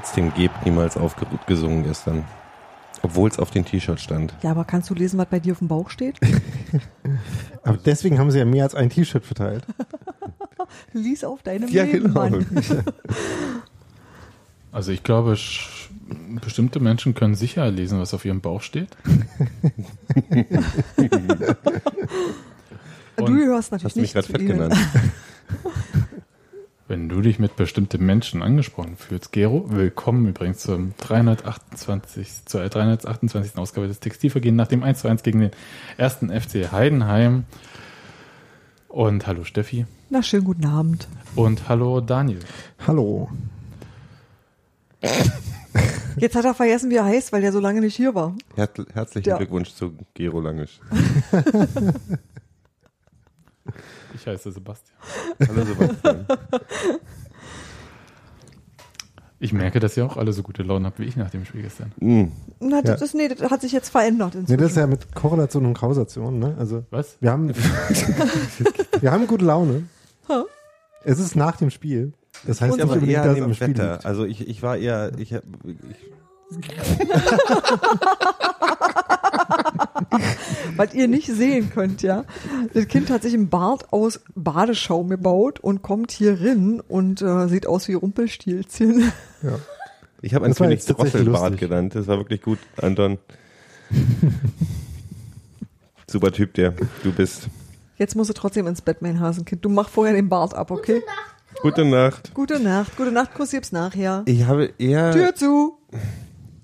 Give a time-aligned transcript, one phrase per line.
[0.00, 2.24] Trotzdem Gebt niemals aufgesungen gestern.
[3.02, 4.32] Obwohl es auf den T-Shirt stand.
[4.42, 6.18] Ja, aber kannst du lesen, was bei dir auf dem Bauch steht?
[7.64, 9.64] Aber deswegen haben sie ja mehr als ein T-Shirt verteilt.
[10.94, 12.28] Lies auf deinem Ja, Leben, genau.
[12.30, 12.46] Mann.
[14.72, 15.90] Also ich glaube, sch-
[16.40, 18.96] bestimmte Menschen können sicher lesen, was auf ihrem Bauch steht.
[23.16, 24.52] Du Und gehörst natürlich Hast du mich nicht gerade zu fett ihnen.
[24.52, 24.76] genannt?
[27.10, 33.58] Du dich mit bestimmten Menschen angesprochen fühlst, Gero, willkommen übrigens zum 328, zur 328.
[33.58, 35.50] Ausgabe des Textilvergehen nach dem 1 zu 1 gegen den
[35.96, 37.46] ersten FC Heidenheim.
[38.86, 39.86] Und hallo Steffi.
[40.08, 41.08] Na, schönen guten Abend.
[41.34, 42.38] Und hallo Daniel.
[42.86, 43.28] Hallo.
[46.16, 48.36] Jetzt hat er vergessen, wie er heißt, weil er so lange nicht hier war.
[48.54, 49.36] Her herzlichen Ja.
[49.36, 50.78] Glückwunsch zu Gero Langisch.
[54.20, 54.96] Ich heiße Sebastian.
[55.48, 56.26] Hallo Sebastian.
[59.42, 61.62] Ich merke, dass ihr auch alle so gute Laune habt wie ich nach dem Spiel
[61.62, 61.92] gestern.
[61.98, 62.30] Hm.
[62.60, 63.06] Na, das Ja.
[63.06, 64.60] ist, nee, das hat sich jetzt verändert Nee, inzwischen.
[64.60, 66.54] das ist ja mit Korrelation und Kausation, ne?
[66.58, 67.16] Also Was?
[67.20, 67.48] wir haben,
[69.00, 69.84] wir haben gute Laune.
[70.28, 70.44] Ha.
[71.04, 72.12] Es ist nach dem Spiel.
[72.46, 73.92] Das heißt Und nicht aber unbedingt, eher dass am dem Spiel Wetter.
[73.92, 74.04] liegt.
[74.06, 75.40] Also ich, ich war eher, ich, ich
[80.76, 82.24] Was ihr nicht sehen könnt, ja.
[82.72, 87.48] Das Kind hat sich ein Bart aus Badeschaum gebaut und kommt hier rein und äh,
[87.48, 89.12] sieht aus wie Rumpelstilzchen.
[89.42, 89.58] Ja.
[90.20, 91.94] Ich habe einen König jetzt Drosselbart genannt.
[91.94, 93.16] Das war wirklich gut, Anton.
[96.06, 97.48] Super Typ, der du bist.
[97.96, 99.64] Jetzt musst du trotzdem ins Bett, mein Hasenkind.
[99.64, 101.00] Du mach vorher den Bart ab, okay?
[101.62, 102.32] Gute Nacht.
[102.34, 102.96] Gute Nacht.
[102.96, 104.22] Gute Nacht, Kuss gibt's nachher.
[104.26, 105.78] Ich habe eher, Tür zu.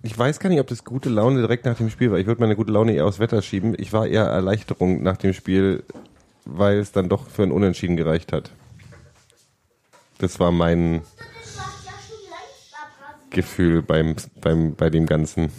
[0.06, 2.19] Ich weiß gar nicht, ob das gute Laune direkt nach dem Spiel war.
[2.19, 3.75] Ich würde meine gute Laune eher aufs Wetter schieben.
[3.77, 5.83] Ich war eher Erleichterung nach dem Spiel,
[6.44, 8.53] weil es dann doch für ein Unentschieden gereicht hat.
[10.19, 11.03] Das war mein
[13.31, 15.50] Gefühl beim, beim, bei dem Ganzen.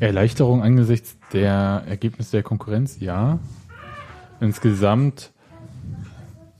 [0.00, 3.38] Erleichterung angesichts der Ergebnisse der Konkurrenz, ja.
[4.38, 5.32] Insgesamt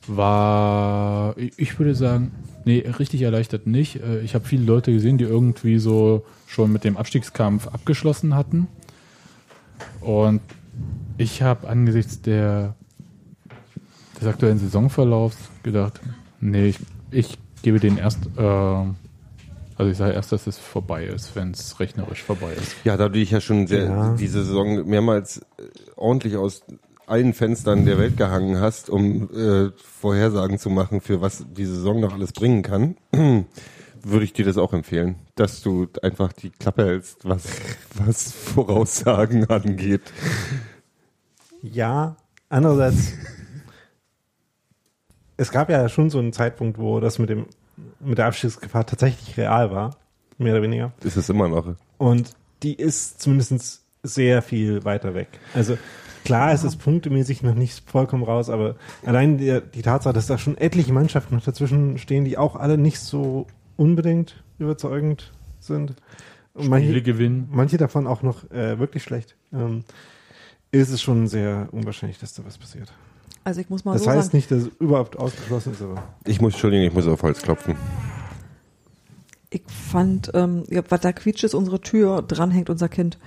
[0.07, 2.33] war, ich würde sagen,
[2.67, 3.97] nee, richtig erleichtert nicht.
[3.97, 8.67] Äh, Ich habe viele Leute gesehen, die irgendwie so schon mit dem Abstiegskampf abgeschlossen hatten.
[10.01, 10.41] Und
[11.17, 12.75] ich habe angesichts der,
[14.21, 16.01] des aktuellen Saisonverlaufs gedacht,
[16.41, 16.79] nee, ich,
[17.11, 21.79] ich gebe den erst, äh, also ich sage erst, dass es vorbei ist, wenn es
[21.81, 22.77] rechnerisch vorbei ist.
[22.85, 24.15] Ja, da du dich ja schon sehr, Ja.
[24.17, 25.63] diese Saison mehrmals äh,
[25.97, 26.63] ordentlich aus
[27.07, 32.01] allen Fenstern der Welt gehangen hast, um äh, Vorhersagen zu machen, für was die Saison
[32.01, 32.97] noch alles bringen kann,
[34.03, 37.45] würde ich dir das auch empfehlen, dass du einfach die Klappe hältst, was,
[37.95, 40.03] was Voraussagen angeht.
[41.63, 42.17] Ja,
[42.49, 43.13] andererseits,
[45.37, 47.47] es gab ja schon so einen Zeitpunkt, wo das mit dem
[48.01, 49.97] mit der Abstiegsgefahr tatsächlich real war,
[50.39, 50.93] mehr oder weniger.
[51.03, 51.75] Ist es immer noch.
[51.99, 55.29] Und die ist zumindest sehr viel weiter weg.
[55.55, 55.77] Also
[56.27, 60.37] klar, es ist punktemäßig noch nicht vollkommen raus, aber allein die, die Tatsache, dass da
[60.39, 65.95] schon etliche Mannschaften noch dazwischen stehen, die auch alle nicht so unbedingt überzeugend sind.
[66.55, 67.49] Und manche, Spiele gewinnen.
[67.53, 69.37] manche davon auch noch äh, wirklich schlecht.
[69.53, 69.85] Ähm,
[70.73, 72.93] ist es schon sehr unwahrscheinlich, dass da was passiert.
[73.45, 76.03] Also ich muss mal Das so heißt sagen, nicht, dass es überhaupt ausgeschlossen ist, aber
[76.25, 77.77] Ich muss, Entschuldigung, ich muss auf Holz klopfen.
[79.51, 83.19] ich fand, ähm, ja, was da quietscht ist, unsere Tür dranhängt unser Kind.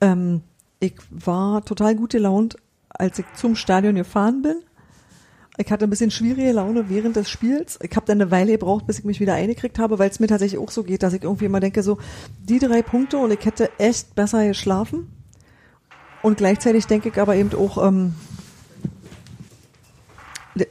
[0.00, 0.42] Ähm,
[0.80, 2.56] ich war total gut gelaunt,
[2.88, 4.56] als ich zum Stadion gefahren bin.
[5.58, 7.78] Ich hatte ein bisschen schwierige Laune während des Spiels.
[7.82, 10.26] Ich habe dann eine Weile gebraucht, bis ich mich wieder eingekriegt habe, weil es mir
[10.26, 11.98] tatsächlich auch so geht, dass ich irgendwie immer denke, so
[12.42, 15.12] die drei Punkte und ich hätte echt besser geschlafen.
[16.22, 18.14] Und gleichzeitig denke ich aber eben auch, ähm,
[20.54, 20.66] der,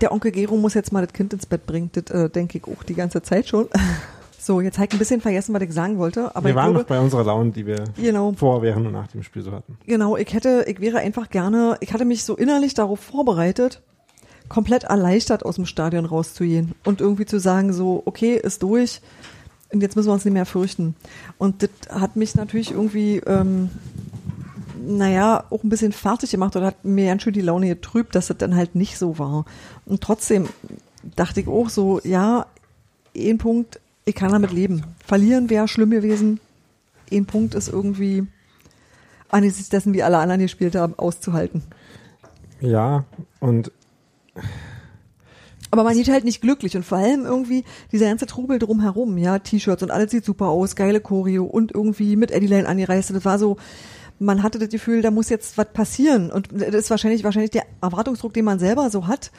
[0.00, 1.90] der Onkel Gero muss jetzt mal das Kind ins Bett bringen.
[1.92, 3.68] Das äh, denke ich auch die ganze Zeit schon.
[4.38, 6.34] So, jetzt habe ich ein bisschen vergessen, was ich sagen wollte.
[6.34, 9.08] Aber wir waren glaube, noch bei unserer Laune, die wir genau, vor, während und nach
[9.08, 9.76] dem Spiel so hatten.
[9.86, 13.82] Genau, ich hätte, ich wäre einfach gerne, ich hatte mich so innerlich darauf vorbereitet,
[14.48, 19.00] komplett erleichtert aus dem Stadion rauszugehen und irgendwie zu sagen so, okay, ist durch
[19.72, 20.94] und jetzt müssen wir uns nicht mehr fürchten.
[21.36, 23.70] Und das hat mich natürlich irgendwie, ähm,
[24.80, 28.28] naja, auch ein bisschen fertig gemacht oder hat mir ganz schön die Laune getrübt, dass
[28.28, 29.44] das dann halt nicht so war.
[29.84, 30.48] Und trotzdem
[31.16, 32.46] dachte ich auch so, ja,
[33.16, 34.84] ein Punkt, ich kann damit leben.
[35.04, 36.40] Verlieren wäre schlimm gewesen.
[37.12, 38.26] Ein Punkt ist irgendwie
[39.28, 41.62] angesichts dessen, wie alle anderen gespielt haben, auszuhalten.
[42.60, 43.04] Ja,
[43.40, 43.70] und
[45.70, 49.38] Aber man geht halt nicht glücklich und vor allem irgendwie dieser ganze Trubel drumherum, ja,
[49.38, 53.10] T-Shirts und alles sieht super aus, geile Choreo und irgendwie mit Eddie Lane angereist.
[53.10, 53.58] Das war so,
[54.18, 57.66] man hatte das Gefühl, da muss jetzt was passieren und das ist wahrscheinlich, wahrscheinlich der
[57.82, 59.30] Erwartungsdruck, den man selber so hat.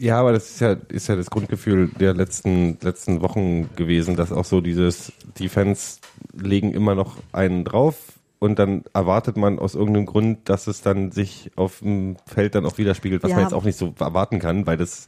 [0.00, 4.32] Ja, aber das ist ja, ist ja das Grundgefühl der letzten, letzten Wochen gewesen, dass
[4.32, 6.00] auch so dieses, die Fans
[6.32, 7.96] legen immer noch einen drauf
[8.38, 12.64] und dann erwartet man aus irgendeinem Grund, dass es dann sich auf dem Feld dann
[12.64, 13.36] auch widerspiegelt, was Ja.
[13.36, 15.04] man jetzt auch nicht so erwarten kann, weil das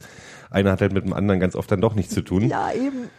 [0.51, 2.47] eine hat halt mit dem anderen ganz oft dann doch nichts zu tun.
[2.49, 3.09] Ja, eben.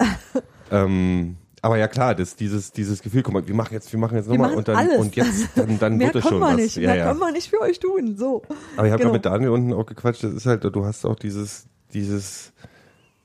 [0.71, 4.19] Ähm, aber ja klar, das, dieses, dieses Gefühl, guck mal, wir machen jetzt, wir machen
[4.19, 4.99] jetzt nochmal und dann, alles.
[4.99, 6.56] und jetzt, dann, dann wird es können schon wir was.
[6.56, 6.76] nicht.
[6.76, 7.08] Ja, Mehr ja.
[7.08, 8.16] können wir nicht für euch tun.
[8.19, 8.43] So.
[8.76, 9.14] Aber ich habe Genau.
[9.14, 11.64] mit Daniel unten auch gequatscht, das ist halt, du hast auch dieses,
[11.94, 12.52] dieses,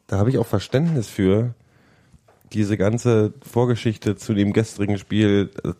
[0.08, 1.54] da habe ich auch Verständnis für,
[2.54, 5.74] diese ganze Vorgeschichte zu dem gestrigen Spiel, äh,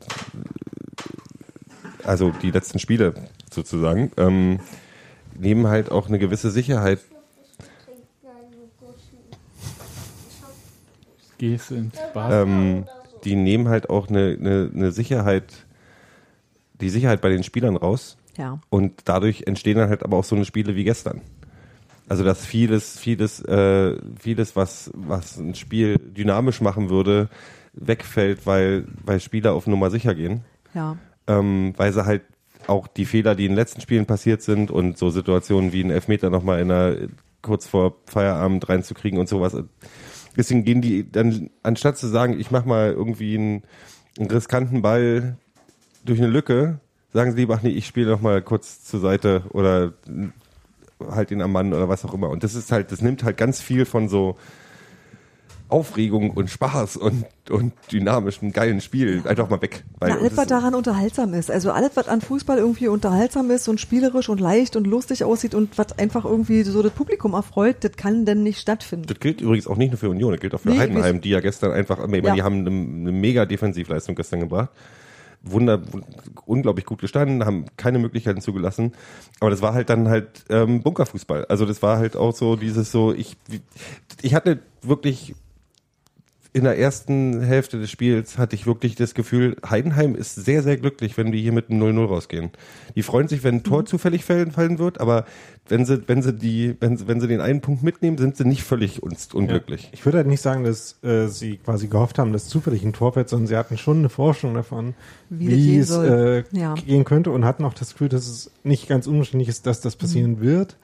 [2.04, 3.14] also die letzten Spiele
[3.50, 4.60] sozusagen, ähm,
[5.34, 7.00] nehmen halt auch eine gewisse Sicherheit.
[11.40, 12.32] Gehst ins Bad.
[12.32, 12.86] Ähm,
[13.24, 15.66] die nehmen halt auch eine, eine, eine Sicherheit,
[16.80, 18.18] die Sicherheit bei den Spielern raus.
[18.38, 18.60] Ja.
[18.70, 21.22] Und dadurch entstehen dann halt aber auch so eine Spiele wie gestern.
[22.08, 27.30] Also dass vieles, vieles, äh, vieles, was, was ein Spiel dynamisch machen würde,
[27.74, 30.44] wegfällt, weil, weil Spieler auf Nummer sicher gehen.
[30.74, 30.98] Ja.
[31.28, 32.24] Ähm, weil sie halt
[32.68, 35.92] auch die Fehler, die in den letzten Spielen passiert sind und so Situationen wie ein
[35.92, 36.96] Elfmeter nochmal in einer,
[37.42, 39.56] kurz vor Feierabend reinzukriegen und sowas.
[40.38, 43.64] Deswegen gehen die dann, anstatt zu sagen, ich mach mal irgendwie einen,
[44.18, 45.38] einen riskanten Ball
[46.06, 46.80] durch eine Lücke,
[47.14, 49.94] sagen sie lieber, ach nee, ich spiele noch mal kurz zur Seite oder
[51.10, 52.30] halt ihn am Mann oder was auch immer.
[52.30, 54.38] Und das ist halt, das nimmt halt ganz viel von so
[55.70, 59.84] Aufregung und Spaß und, und dynamischem, geilen Spiel einfach mal weg.
[60.00, 61.52] Weil Na, alles, was daran unterhaltsam ist.
[61.52, 65.54] Also alles, was an Fußball irgendwie unterhaltsam ist und spielerisch und leicht und lustig aussieht
[65.54, 69.06] und was einfach irgendwie so das Publikum erfreut, das kann denn nicht stattfinden.
[69.08, 71.30] Das gilt übrigens auch nicht nur für Union, das gilt auch für Nee, Heidenheim, die
[71.30, 72.34] ja gestern einfach, ich meine, Ja.
[72.36, 74.70] die haben eine, eine mega Defensivleistung gestern gebracht.
[75.42, 75.82] Wunder,
[76.46, 78.92] unglaublich gut gestanden, haben keine Möglichkeiten zugelassen.
[79.40, 81.46] Aber das war halt dann halt ähm, Bunkerfußball.
[81.46, 83.38] Also das war halt auch so dieses so, ich,
[84.22, 85.36] ich hatte wirklich
[86.52, 90.78] in der ersten Hälfte des Spiels hatte ich wirklich das Gefühl, Heidenheim ist sehr, sehr
[90.78, 92.50] glücklich, wenn wir hier mit einem 0-0 rausgehen.
[92.96, 95.26] Die freuen sich, wenn ein Tor zufällig fallen, fallen wird, aber
[95.68, 98.46] wenn sie, wenn sie die, wenn sie, wenn sie den einen Punkt mitnehmen, sind sie
[98.46, 99.90] nicht völlig un unglücklich.
[99.92, 103.14] Ich würde halt nicht sagen, dass äh, sie quasi gehofft haben, dass zufällig ein Tor
[103.14, 104.96] fällt, sondern sie hatten schon eine Vorstellung davon,
[105.30, 106.74] Wie wie, das gehen es äh, Ja.
[106.74, 109.96] gehen könnte und hatten auch das Gefühl, dass es nicht ganz unwahrscheinlich ist, dass das
[109.96, 110.78] passieren wird.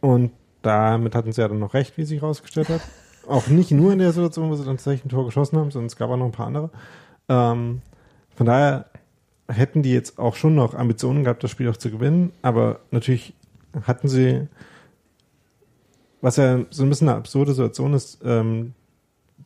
[0.00, 2.82] Und damit hatten sie ja dann noch recht, wie sich herausgestellt hat.
[3.26, 5.86] Auch nicht nur in der Situation, wo sie dann tatsächlich ein Tor geschossen haben, sondern
[5.86, 6.70] es gab auch noch ein paar andere.
[7.28, 7.82] Ähm,
[8.34, 8.86] von daher
[9.48, 13.34] hätten die jetzt auch schon noch Ambitionen gehabt, das Spiel auch zu gewinnen, aber natürlich
[13.82, 14.48] hatten sie,
[16.20, 18.74] was ja so ein bisschen eine absurde Situation ist, ähm,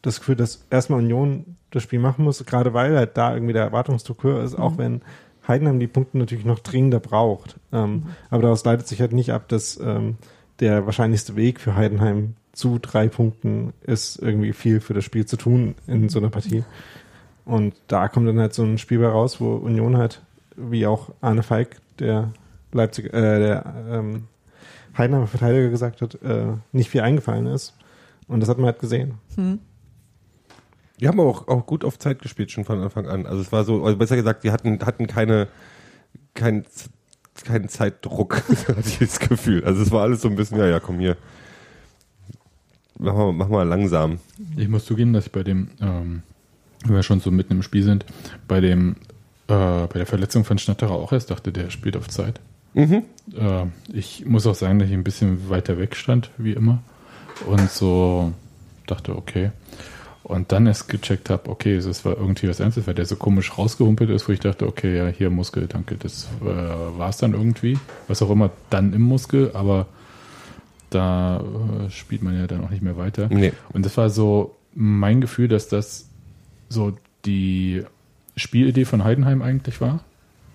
[0.03, 3.65] das Gefühl, dass erstmal Union das Spiel machen muss, gerade weil halt da irgendwie der
[3.65, 5.02] Erwartungsdruck höher ist, auch wenn
[5.47, 7.59] Heidenheim die Punkte natürlich noch dringender braucht.
[7.73, 10.16] Ähm, Aber daraus leitet sich halt nicht ab, dass ähm,
[10.61, 15.37] der wahrscheinlichste Weg für Heidenheim zu drei Punkten ist, irgendwie viel für das Spiel zu
[15.37, 16.64] tun in so einer Partie.
[17.44, 20.23] Und da kommt dann halt so ein Spiel bei raus, wo Union halt,
[20.56, 22.32] wie auch Arne Falk, der
[22.73, 24.28] Leipzig, äh, der ähm,
[24.96, 27.75] Heidenheimer Verteidiger gesagt hat, äh, nicht viel eingefallen ist.
[28.28, 29.14] Und das hat man halt gesehen.
[31.00, 33.26] Die haben auch, auch gut auf Zeit gespielt, schon von Anfang an.
[33.26, 35.49] Also es war so, also besser gesagt, die hatten, hatten keine,
[36.34, 36.64] kein,
[37.44, 38.37] keinen Zeitdruck,
[38.68, 39.64] hatte ich das Gefühl.
[39.64, 41.16] Also es war alles so ein bisschen, ja, ja, komm hier.
[42.99, 44.19] Mach mal, mach mal langsam.
[44.57, 46.23] Ich muss zugeben, dass ich bei dem, ähm,
[46.85, 48.05] wenn wir schon so mitten im Spiel sind,
[48.47, 48.97] bei dem,
[49.49, 52.41] äh, bei der Verletzung von Schnatterer auch erst dachte, der spielt auf Zeit.
[52.75, 53.03] Mhm.
[53.37, 56.83] Äh, ich muss auch sagen, dass ich ein bisschen weiter weg stand, wie immer.
[57.47, 58.33] Und so
[58.87, 59.51] dachte, okay.
[60.23, 63.59] Und dann erst gecheckt habe, okay, es war irgendwie was Ernstes, weil der so komisch
[63.59, 67.35] rausgehumpelt ist, wo ich dachte, okay, ja, hier Muskel, danke, das äh, war es dann
[67.35, 67.79] irgendwie.
[68.09, 69.87] Was auch immer dann im Muskel, aber
[70.95, 71.41] da
[71.87, 73.29] äh, spielt man ja dann auch nicht mehr weiter.
[73.31, 73.53] Nee.
[73.73, 76.09] Und das war so mein Gefühl, dass das
[76.69, 76.93] so
[77.25, 77.83] die
[78.37, 80.01] Spielidee von Heidenheim eigentlich war.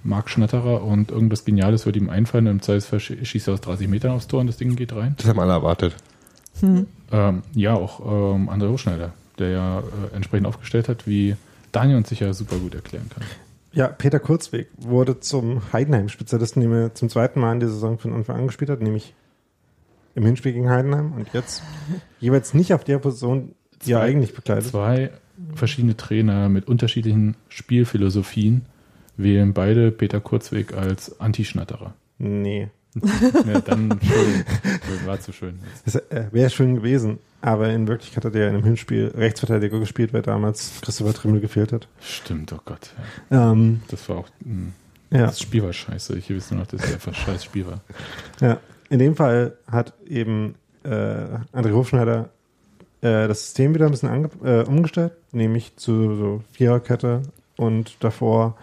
[0.03, 2.47] Marc Schnatterer und irgendwas Geniales wird ihm einfallen.
[2.47, 5.13] Im Zweifelsfall sch- schießt er aus 30 Metern aufs Tor und das Ding geht rein.
[5.17, 5.95] Das haben alle erwartet.
[7.11, 7.99] Ähm, ja, auch
[8.35, 11.35] ähm, André Hochschneider, der ja äh, entsprechend aufgestellt hat, wie
[11.71, 13.23] Daniel uns sicher super gut erklären kann.
[13.71, 18.13] Ja, Peter Kurzweg wurde zum Heidenheim-Spezialisten, den er zum zweiten Mal in der Saison von
[18.13, 19.13] Anfang an gespielt hat, nämlich
[20.19, 21.63] im Hinspiel gegen Heidenheim und jetzt
[22.19, 24.65] jeweils nicht auf der Position, die er Zwei- eigentlich bekleidet.
[24.67, 25.11] Zwei
[25.55, 28.65] verschiedene Trainer mit unterschiedlichen Spielphilosophien
[29.17, 31.93] wählen beide Peter Kurzweg als Anti-Schnatterer.
[32.17, 32.69] Nee.
[33.45, 35.05] Ja, dann schön.
[35.05, 35.59] War zu schön.
[35.85, 40.11] Das äh, wäre schön gewesen, aber in Wirklichkeit hat er in einem Hinspiel Rechtsverteidiger gespielt,
[40.11, 41.87] weil damals Christopher Trimmel gefehlt hat.
[42.01, 42.89] Stimmt, oh Gott.
[43.29, 43.51] Ja.
[43.51, 44.27] Ähm, Das war auch.
[44.43, 44.71] Mh,
[45.11, 45.27] ja.
[45.27, 46.17] Das Spiel war scheiße.
[46.17, 47.79] Ich weiß nur noch, dass es einfach scheiß Spiel war.
[48.41, 48.59] Ja,
[48.89, 50.89] in dem Fall hat eben äh,
[51.53, 52.29] André Hofschneider
[53.01, 57.21] äh, das System wieder ein bisschen ange äh, umgestellt, nämlich zu so Viererkette
[57.57, 58.57] und davor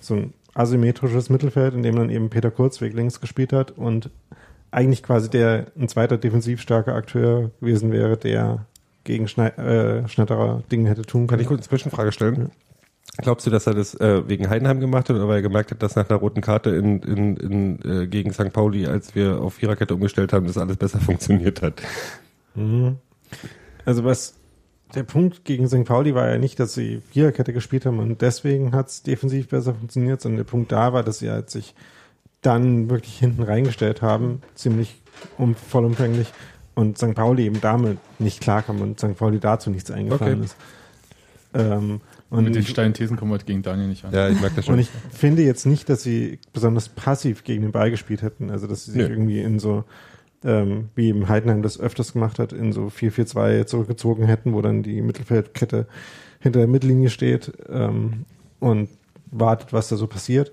[0.00, 4.10] so ein asymmetrisches Mittelfeld, in dem dann eben Peter Kurzweg links gespielt hat und
[4.70, 8.66] eigentlich quasi der ein zweiter defensiv starker Akteur gewesen wäre, der
[9.04, 11.42] gegen Schnei äh, Schnatterer Dinge hätte tun Kann können.
[11.42, 12.50] ich kurz eine Zwischenfrage stellen?
[13.18, 15.82] Glaubst du, dass er das äh, wegen Heidenheim gemacht hat oder weil er gemerkt hat,
[15.82, 18.52] dass nach einer roten Karte in, in, in, äh, gegen St.
[18.52, 21.80] Pauli, als wir auf Viererkette umgestellt haben, das alles besser funktioniert hat?
[22.54, 22.96] Mhm.
[23.84, 24.34] Also was
[24.94, 25.84] der Punkt gegen St.
[25.84, 29.74] Pauli war ja nicht, dass sie Viererkette gespielt haben und deswegen hat es defensiv besser
[29.74, 31.74] funktioniert, sondern der Punkt da war, dass sie halt sich
[32.42, 35.02] dann wirklich hinten reingestellt haben, ziemlich
[35.38, 36.32] um, vollumfänglich
[36.74, 37.14] und St.
[37.14, 39.16] Pauli eben damit nicht klarkam und St.
[39.16, 40.44] Pauli dazu nichts eingefallen Okay.
[40.44, 40.56] ist.
[41.56, 44.12] Ähm, Und mit den steilen Thesen kommen wir gegen Daniel nicht an.
[44.12, 44.74] Ja, ich merke das schon.
[44.74, 48.50] und ich finde jetzt nicht, dass sie besonders passiv gegen den Ball gespielt hätten.
[48.50, 49.08] Also, dass sie sich Nö.
[49.08, 49.84] irgendwie in so,
[50.44, 54.82] ähm, wie eben Heidenheim das öfters gemacht hat, in so 4-4-2 zurückgezogen hätten, wo dann
[54.82, 55.86] die Mittelfeldkette
[56.40, 58.24] hinter der Mittellinie steht ähm,
[58.60, 58.88] und
[59.30, 60.52] wartet, was da so passiert.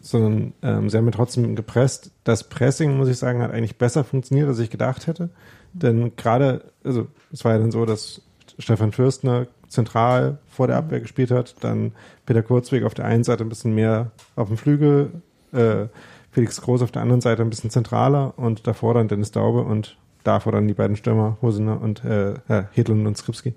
[0.00, 2.10] Sondern ähm, sie haben ja trotzdem gepresst.
[2.24, 5.30] Das Pressing, muss ich sagen, hat eigentlich besser funktioniert, als ich gedacht hätte.
[5.72, 8.20] Denn gerade, also es war ja dann so, dass
[8.58, 11.92] Stefan Fürstner zentral vor der Abwehr gespielt hat, dann
[12.26, 15.22] Peter Kurzweg auf der einen Seite ein bisschen mehr auf dem Flügel,
[15.52, 15.86] äh,
[16.30, 19.96] Felix Groß auf der anderen Seite ein bisschen zentraler und davor dann Dennis Daube und
[20.24, 23.54] davor dann die beiden Stürmer, Hosener und äh, äh, Hedlund und Skripski.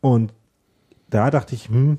[0.00, 0.32] Und
[1.10, 1.98] da dachte ich, hm,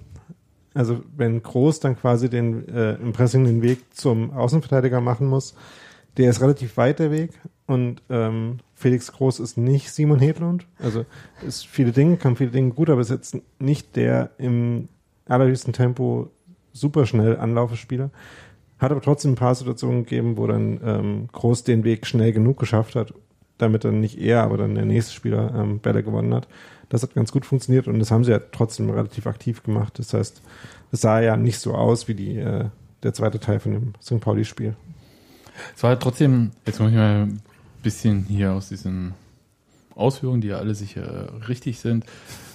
[0.73, 5.55] also wenn Groß dann quasi den äh, im Pressing den Weg zum Außenverteidiger machen muss,
[6.17, 7.31] der ist relativ weit der Weg
[7.65, 10.67] und ähm, Felix Groß ist nicht Simon Hedlund.
[10.77, 11.03] Also
[11.45, 14.87] ist viele Dinge, kann viele Dinge gut, aber ist jetzt nicht der im
[15.25, 16.29] allerhöchsten Tempo
[16.73, 18.11] super schnell Anlaufespieler.
[18.77, 22.59] Hat aber trotzdem ein paar Situationen gegeben, wo dann ähm, Groß den Weg schnell genug
[22.59, 23.15] geschafft hat,
[23.57, 26.47] damit dann nicht er, aber dann der nächste Spieler ähm, Bälle gewonnen hat.
[26.89, 29.97] Das hat ganz gut funktioniert und das haben sie ja trotzdem relativ aktiv gemacht.
[29.97, 30.43] Das heißt,
[30.91, 32.65] es sah ja nicht so aus wie die, äh,
[33.01, 34.19] der zweite Teil von dem St.
[34.19, 34.75] Pauli-Spiel.
[35.75, 37.27] Es war trotzdem, jetzt muss ich mal
[37.83, 39.13] bisschen hier aus diesen
[39.95, 42.05] Ausführungen, die ja alle sicher richtig sind,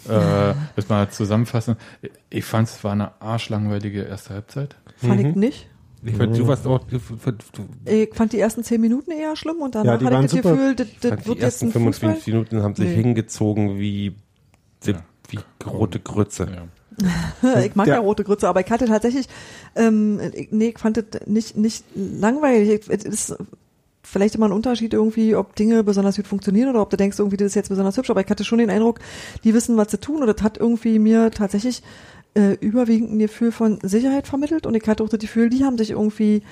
[0.09, 1.76] äh, das mal zusammenfassen.
[2.31, 4.76] Ich fand es war eine arschlangweilige erste Halbzeit.
[4.97, 5.26] Fand Mhm.
[5.31, 5.69] ich nicht.
[6.05, 9.37] Ich fand, du warst auch, du, du, du, Ich fand die ersten zehn Minuten eher
[9.37, 10.50] schlimm und Ja, danach die hatte ich das super.
[10.57, 11.93] Gefühl, das, das die wird jetzt ersten ein Fußball.
[11.93, 12.95] 55 Minuten haben sich Nee.
[13.02, 14.17] hingezogen wie,
[14.83, 14.97] wie,
[15.29, 16.49] wie rote Grütze.
[16.52, 17.61] Ja.
[17.64, 17.95] ich mag ja.
[17.95, 18.00] Ja.
[18.00, 19.29] rote Grütze, aber ich hatte tatsächlich,
[19.76, 22.88] ähm, ich- nee, ich fand das nicht, nicht langweilig.
[22.88, 23.37] Es
[24.02, 27.37] vielleicht immer ein Unterschied irgendwie, ob Dinge besonders gut funktionieren oder ob du denkst, irgendwie,
[27.37, 28.99] das ist jetzt besonders hübsch, aber ich hatte schon den Eindruck,
[29.44, 31.82] die wissen, was sie tun und das hat irgendwie mir tatsächlich
[32.35, 35.78] äh, überwiegend ein Gefühl von Sicherheit vermittelt und ich hatte auch das Gefühl, die haben
[35.78, 36.42] sich irgendwie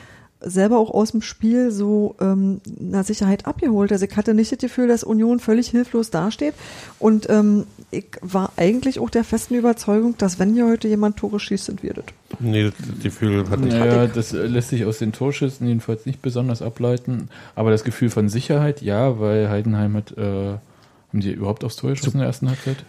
[0.41, 3.93] selber auch aus dem Spiel so ähm, eine Sicherheit abgeholt.
[3.93, 6.55] Also ich hatte nicht das Gefühl, dass Union völlig hilflos dasteht.
[6.99, 11.41] Und ähm, ich war eigentlich auch der festen Überzeugung, dass wenn hier heute jemand Tore
[11.41, 12.05] schießt, sind wir das.
[12.39, 13.75] Nee, das Gefühl hatte ich.
[13.75, 17.29] Naja, das lässt sich aus den Torschüssen jedenfalls nicht besonders ableiten.
[17.55, 21.91] Aber das Gefühl von Sicherheit, ja, weil Heidenheim hat, äh, haben die überhaupt aufs Tor
[21.91, 22.85] geschossen in der ersten Halbzeit?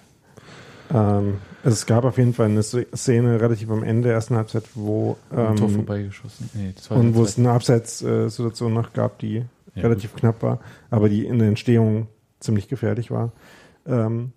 [0.94, 4.64] Ähm, also es gab auf jeden Fall eine Szene relativ am Ende der ersten Halbzeit,
[4.76, 6.50] wo Am Tor ähm, vorbeigeschossen.
[6.54, 9.44] Nee, das war und wo es eine Abseitssituation noch gab, die
[9.76, 12.08] Ja, relativ knapp war, aber die in der Entstehung
[12.40, 13.32] ziemlich gefährlich war.
[13.86, 14.34] Ähm,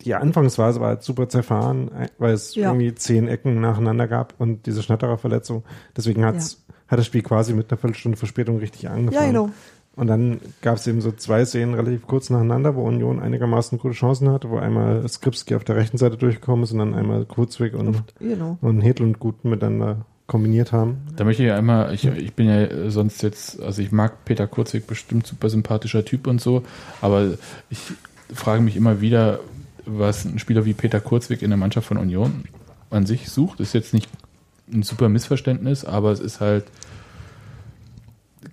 [0.00, 2.68] die Anfangsphase war halt super zerfahren, äh, weil es Ja.
[2.70, 5.62] irgendwie zehn Ecken nacheinander gab und diese Schnatterer-Verletzung.
[5.96, 9.34] Deswegen hat's, hat das Spiel quasi mit einer Viertelstunde Verspätung richtig angefangen.
[9.34, 9.50] Ja, genau.
[9.94, 13.94] Und dann gab es eben so zwei Szenen relativ kurz nacheinander, wo Union einigermaßen gute
[13.94, 17.74] Chancen hatte, wo einmal Skripski auf der rechten Seite durchgekommen ist und dann einmal Kurzweg
[17.74, 18.56] und, Genau.
[18.62, 20.98] und Hedlund gut miteinander kombiniert haben.
[21.16, 24.86] Da möchte ich einmal, ich, ich bin ja sonst jetzt, also ich mag Peter Kurzweg
[24.86, 26.62] bestimmt super sympathischer Typ und so,
[27.02, 27.34] aber
[27.68, 27.78] ich
[28.32, 29.40] frage mich immer wieder,
[29.84, 32.44] was ein Spieler wie Peter Kurzweg in der Mannschaft von Union
[32.88, 33.60] an sich sucht.
[33.60, 34.08] Ist jetzt nicht
[34.72, 36.64] ein super Missverständnis, aber es ist halt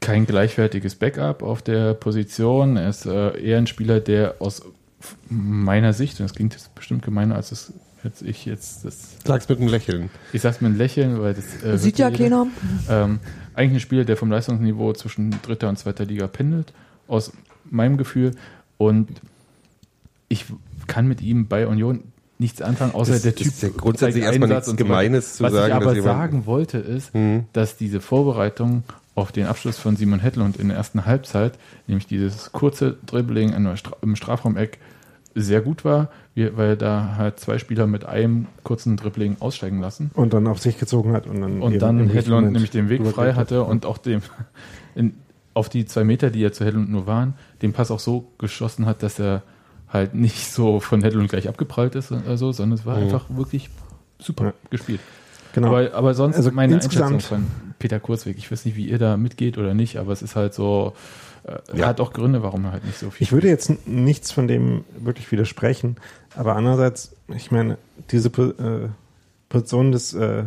[0.01, 2.77] kein gleichwertiges Backup auf der Position.
[2.77, 4.61] Er ist äh, eher ein Spieler, der aus
[5.29, 9.47] meiner Sicht, und das klingt jetzt bestimmt gemeiner, als es jetzt ich jetzt das Sag's
[9.49, 10.09] mit einem Lächeln.
[10.33, 12.23] ich sag's mit einem Lächeln, weil das äh, Sieht ja jeder.
[12.23, 12.47] keiner.
[12.89, 13.19] Ähm,
[13.53, 16.71] eigentlich ein Spieler, der vom Leistungsniveau zwischen dritter und zweiter Liga pendelt,
[17.07, 17.31] aus
[17.69, 18.31] meinem Gefühl.
[18.77, 19.09] Und
[20.29, 20.45] ich
[20.87, 22.03] kann mit ihm bei Union
[22.37, 23.47] nichts anfangen, außer Das der Typ.
[23.47, 24.75] ist ja grundsätzlich erstmal nichts.
[24.77, 27.45] Gemeines zu Was sagen, ich aber sagen wollte, ist, Mhm.
[27.53, 28.83] dass diese Vorbereitung
[29.19, 31.53] auf den Abschluss von Simon Hedlund in der ersten Halbzeit,
[31.87, 33.53] nämlich dieses kurze Dribbling
[34.01, 34.77] im Strafraumeck,
[35.35, 40.33] sehr gut war, weil da halt zwei Spieler mit einem kurzen Dribbling aussteigen lassen Und
[40.33, 43.63] dann auf sich gezogen hat und dann und dann Hedlund nämlich den Weg frei hatte
[43.63, 44.21] und auch dem
[44.95, 45.13] in,
[45.53, 48.85] auf die zwei Meter, die ja zu Hedlund nur waren, den Pass auch so geschossen
[48.87, 49.43] hat, dass er
[49.87, 53.03] halt nicht so von Hedlund gleich abgeprallt ist oder so, sondern es war Mhm.
[53.03, 53.69] einfach wirklich
[54.17, 54.53] super Ja.
[54.71, 54.99] gespielt.
[55.53, 55.69] Genau.
[55.69, 57.47] Aber, aber sonst Also meine insgesamt- Einschätzung von
[57.79, 58.37] Peter Kurzweg.
[58.37, 60.93] Ich weiß nicht, wie ihr da mitgeht oder nicht, aber es ist halt so,
[61.45, 61.87] äh, Ja.
[61.87, 64.83] hat auch Gründe, warum er halt nicht so viel Ich würde jetzt nichts von dem
[64.99, 65.97] wirklich widersprechen,
[66.35, 67.77] aber andererseits, ich meine,
[68.11, 68.89] diese äh,
[69.49, 70.43] Position des äh,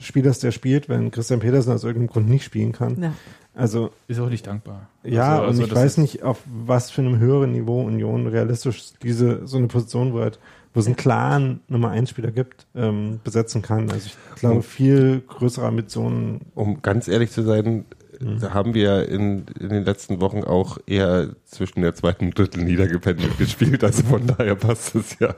[0.00, 3.02] Spielers, der spielt, wenn Christian Petersen aus irgendeinem Grund nicht spielen kann.
[3.02, 3.12] Ja.
[3.54, 4.88] Also ist auch nicht dankbar.
[5.02, 8.92] ja, Also- also und ich weiß nicht, auf was für einem höheren Niveau Union realistisch
[9.02, 10.38] diese so eine Position, wo, halt,
[10.74, 13.90] wo es einen klaren Nummer 1 Spieler gibt, ähm, besetzen kann.
[13.90, 16.40] Also ich glaube, viel größere Ambitionen.
[16.54, 17.84] Um ganz ehrlich zu sein,
[18.20, 22.64] da haben wir in, in den letzten Wochen auch eher zwischen der zweiten und dritten
[22.64, 23.84] niedergependelt gespielt.
[23.84, 25.34] Also von daher passt es ja.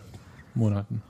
[0.54, 1.02] Monaten.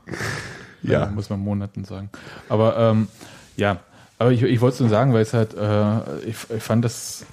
[0.82, 1.06] Ja.
[1.06, 2.10] muss man Monaten sagen.
[2.48, 3.08] Aber ähm,
[3.56, 3.80] ja,
[4.18, 7.24] aber ich, ich wollte es nur sagen, weil es halt, äh, ich, ich fand das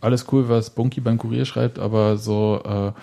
[0.00, 2.94] alles cool, was Bunky beim Kurier schreibt, aber so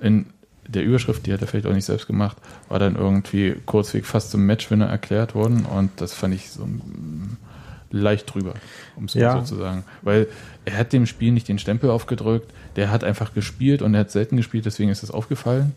[0.00, 0.26] äh, in
[0.68, 2.36] der Überschrift, die hat er vielleicht auch nicht selbst gemacht,
[2.68, 7.36] war dann irgendwie kurzweg fast zum Matchwinner erklärt worden und das fand ich so mm,
[7.90, 8.54] leicht drüber,
[8.96, 9.34] um es Ja.
[9.34, 9.84] mal so zu sagen.
[10.02, 10.28] Weil
[10.64, 14.10] er hat dem Spiel nicht den Stempel aufgedrückt, der hat einfach gespielt und er hat
[14.10, 15.74] selten gespielt, deswegen ist es aufgefallen.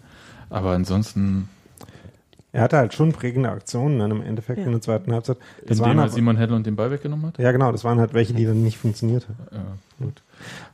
[0.50, 1.48] Aber ansonsten,
[2.54, 4.66] Er hatte halt schon prägende Aktionen dann im Endeffekt Ja.
[4.66, 5.38] in der zweiten Halbzeit.
[5.66, 7.38] Das indem waren er halt, Simon Hedlund den Ball weggenommen hat.
[7.38, 9.38] ja, genau, das waren halt welche, die dann nicht funktioniert haben.
[9.56, 10.22] Ja, gut.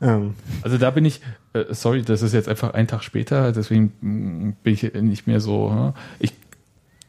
[0.01, 1.21] Ähm, Also da bin ich,
[1.53, 5.39] äh, sorry, das ist jetzt einfach ein Tag später, deswegen mm, bin ich nicht mehr
[5.39, 5.69] so.
[5.71, 5.93] hm.
[6.19, 6.33] Ich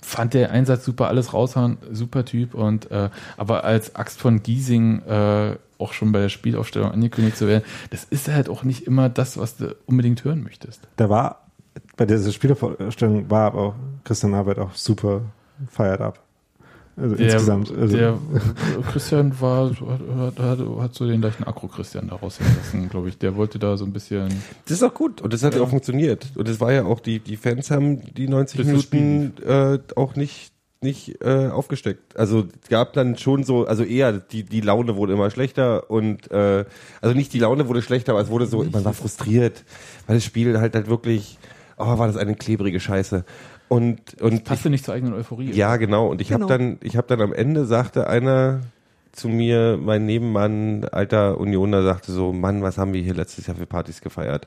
[0.02, 5.00] fand der Einsatz super, alles raushauen, super Typ und äh, aber als Axt von Giesing
[5.02, 9.08] äh, auch schon bei der Spielaufstellung angekündigt zu werden, das ist halt auch nicht immer
[9.08, 10.80] das, was du unbedingt hören möchtest.
[10.96, 11.46] da war,
[11.98, 15.20] bei dieser Spielervorstellung war aber auch Christian Arbeit auch super
[15.68, 16.20] fired up.
[16.96, 17.70] Also Der, insgesamt.
[17.70, 18.18] Also, der
[18.90, 23.18] Christian war, hat, hat, hat so den gleichen Akro-Christian daraus gelassen, glaube ich.
[23.18, 24.28] Der wollte da so ein bisschen.
[24.64, 26.26] Das ist auch gut und das hat ja, auch funktioniert.
[26.34, 29.78] Und es war ja auch, die, die Fans haben die 90 Das ist Minuten äh,
[29.94, 32.16] auch nicht nicht äh, aufgesteckt.
[32.16, 36.30] Also es gab dann schon so, also eher die die Laune wurde immer schlechter und
[36.30, 36.64] äh,
[37.00, 39.64] also nicht die Laune wurde schlechter, aber es wurde so, man war frustriert,
[40.06, 41.38] weil das Spiel halt halt wirklich,
[41.78, 43.24] oh, war das eine klebrige Scheiße.
[43.68, 45.50] Und und Passte nicht zur eigenen Euphorie.
[45.52, 46.08] ja, genau.
[46.08, 46.48] Und ich Genau.
[46.48, 48.60] habe dann, ich habe dann am Ende sagte einer
[49.12, 53.56] zu mir, mein Nebenmann, alter Unioner, sagte so, Mann, was haben wir hier letztes Jahr
[53.56, 54.46] für Partys gefeiert?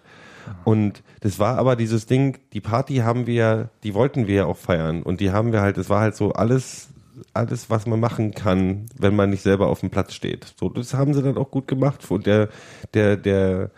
[0.64, 4.58] Und das war aber dieses Ding, die Party haben wir, die wollten wir ja auch
[4.58, 5.04] feiern.
[5.04, 6.88] Und die haben wir halt, es war halt so alles,
[7.34, 10.54] alles, was man machen kann, wenn man nicht selber auf dem Platz steht.
[10.60, 12.10] So, das haben sie dann auch gut gemacht.
[12.10, 12.50] Und der,
[12.94, 13.70] der, der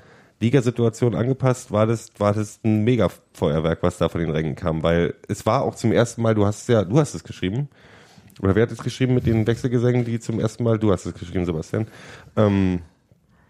[0.44, 4.84] Ligasituation angepasst, war das, war das ein Mega-Feuerwerk, was da von den Rängen kam.
[4.84, 7.70] Weil es war auch zum ersten Mal, du hast es ja, du hast es geschrieben.
[8.42, 11.14] Oder wer hat es geschrieben mit den Wechselgesängen, die zum ersten Mal, du hast es
[11.14, 11.88] geschrieben, Sebastian.
[12.36, 12.80] Ähm,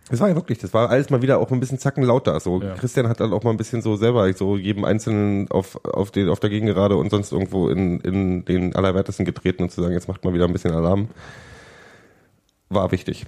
[0.10, 2.40] das war ja wirklich, das war alles mal wieder auch ein bisschen zacken lauter.
[2.40, 2.76] So Ja.
[2.76, 6.28] Christian hat dann auch mal ein bisschen so selber so jedem Einzelnen auf auf den
[6.30, 10.10] auf der Gegengerade und sonst irgendwo in in den allerwertesten getreten und zu sagen, jetzt
[10.10, 11.08] macht mal wieder ein bisschen Alarm.
[12.70, 13.26] War wichtig.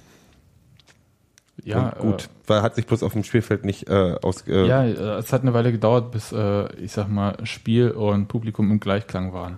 [1.63, 4.47] Ja und gut, weil hat sich bloß auf dem Spielfeld nicht äh, aus.
[4.47, 8.27] Äh, Ja, äh, es hat eine Weile gedauert, bis, äh, ich sag mal, Spiel und
[8.27, 9.57] Publikum im Gleichklang waren.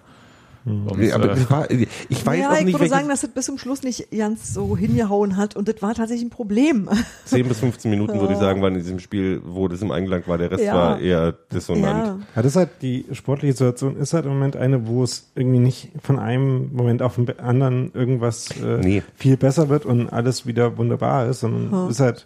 [0.68, 3.08] Um's, Nee, aber äh, das war, ich weiß ja, auch ich nicht, würde welches sagen,
[3.10, 6.30] dass das bis zum Schluss nicht ganz so hingehauen hat und das war tatsächlich ein
[6.30, 6.90] Problem.
[7.26, 10.24] 10 bis 15 Minuten würde ich sagen, waren in diesem Spiel, wo das im Einklang
[10.28, 10.38] war.
[10.38, 10.76] Der Rest Ja.
[10.76, 12.06] war eher dissonant.
[12.06, 12.20] ja.
[12.36, 15.60] Ja, das ist halt die sportliche Situation ist halt im Moment eine, wo es irgendwie
[15.60, 19.04] nicht von einem Moment auf den anderen irgendwas äh, Nee.
[19.16, 22.26] viel besser wird und alles wieder wunderbar ist, sondern es ist halt,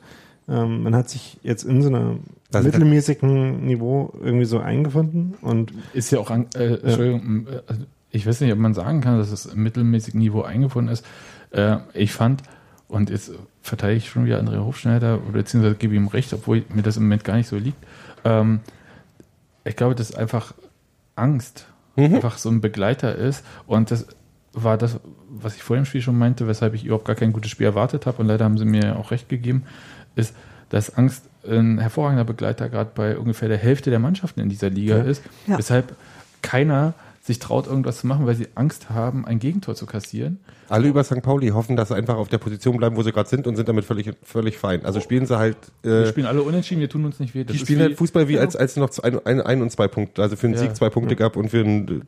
[0.49, 2.21] ähm, man hat sich jetzt in so einem
[2.53, 7.61] Also- mittelmäßigen Niveau irgendwie so eingefunden und ist ja auch, an, äh, Entschuldigung, äh,
[8.11, 11.05] ich weiß nicht, ob man sagen kann, dass es im mittelmäßigen Niveau eingefunden ist.
[11.51, 12.43] Äh, ich fand,
[12.87, 16.97] und jetzt verteidige ich schon wieder Andrea Hofschneider, beziehungsweise gebe ihm recht, obwohl mir das
[16.97, 17.77] im Moment gar nicht so liegt.
[18.25, 18.59] Ähm,
[19.63, 20.53] ich glaube, dass einfach
[21.15, 23.45] Angst einfach so ein Begleiter ist.
[23.67, 24.07] Und das
[24.53, 27.51] war das, was ich vor dem Spiel schon meinte, weshalb ich überhaupt gar kein gutes
[27.51, 28.21] Spiel erwartet habe.
[28.21, 29.63] Und leider haben sie mir auch recht gegeben,
[30.15, 30.35] ist,
[30.69, 34.97] dass Angst ein hervorragender Begleiter gerade bei ungefähr der Hälfte der Mannschaften in dieser Liga
[34.97, 35.23] ist.
[35.47, 35.57] Ja.
[35.57, 35.95] Weshalb
[36.41, 36.93] keiner
[37.31, 40.39] sich traut, irgendwas zu machen, weil sie Angst haben, ein Gegentor zu kassieren.
[40.69, 41.21] Alle über St.
[41.21, 43.67] Pauli hoffen, dass sie einfach auf der Position bleiben, wo sie gerade sind und sind
[43.67, 44.85] damit völlig, völlig fein.
[44.85, 47.43] Also spielen sie halt, Wir äh, spielen alle unentschieden, wir tun uns nicht weh.
[47.43, 50.21] Das die spielen halt Fußball wie als, als noch ein, ein, ein und zwei Punkte.
[50.21, 50.61] Also für einen Ja.
[50.61, 52.03] Sieg zwei Punkte gab und für einen,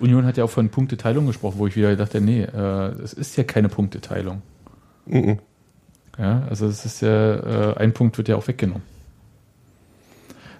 [0.00, 3.36] Union hat ja auch von Punkteteilung gesprochen, wo ich wieder dachte, nee, äh, es ist
[3.36, 4.42] ja keine Punkteteilung.
[5.06, 5.38] Mhm.
[6.18, 8.82] Ja, also es ist ja, äh, ein Punkt wird ja auch weggenommen.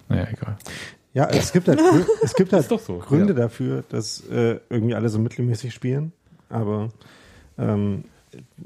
[0.09, 0.57] Naja, egal.
[1.13, 1.81] Ja, es gibt halt,
[2.23, 3.41] es gibt halt so, Gründe ja.
[3.41, 6.13] dafür, dass äh, irgendwie alle so mittelmäßig spielen,
[6.49, 6.91] aber
[7.59, 8.05] ähm,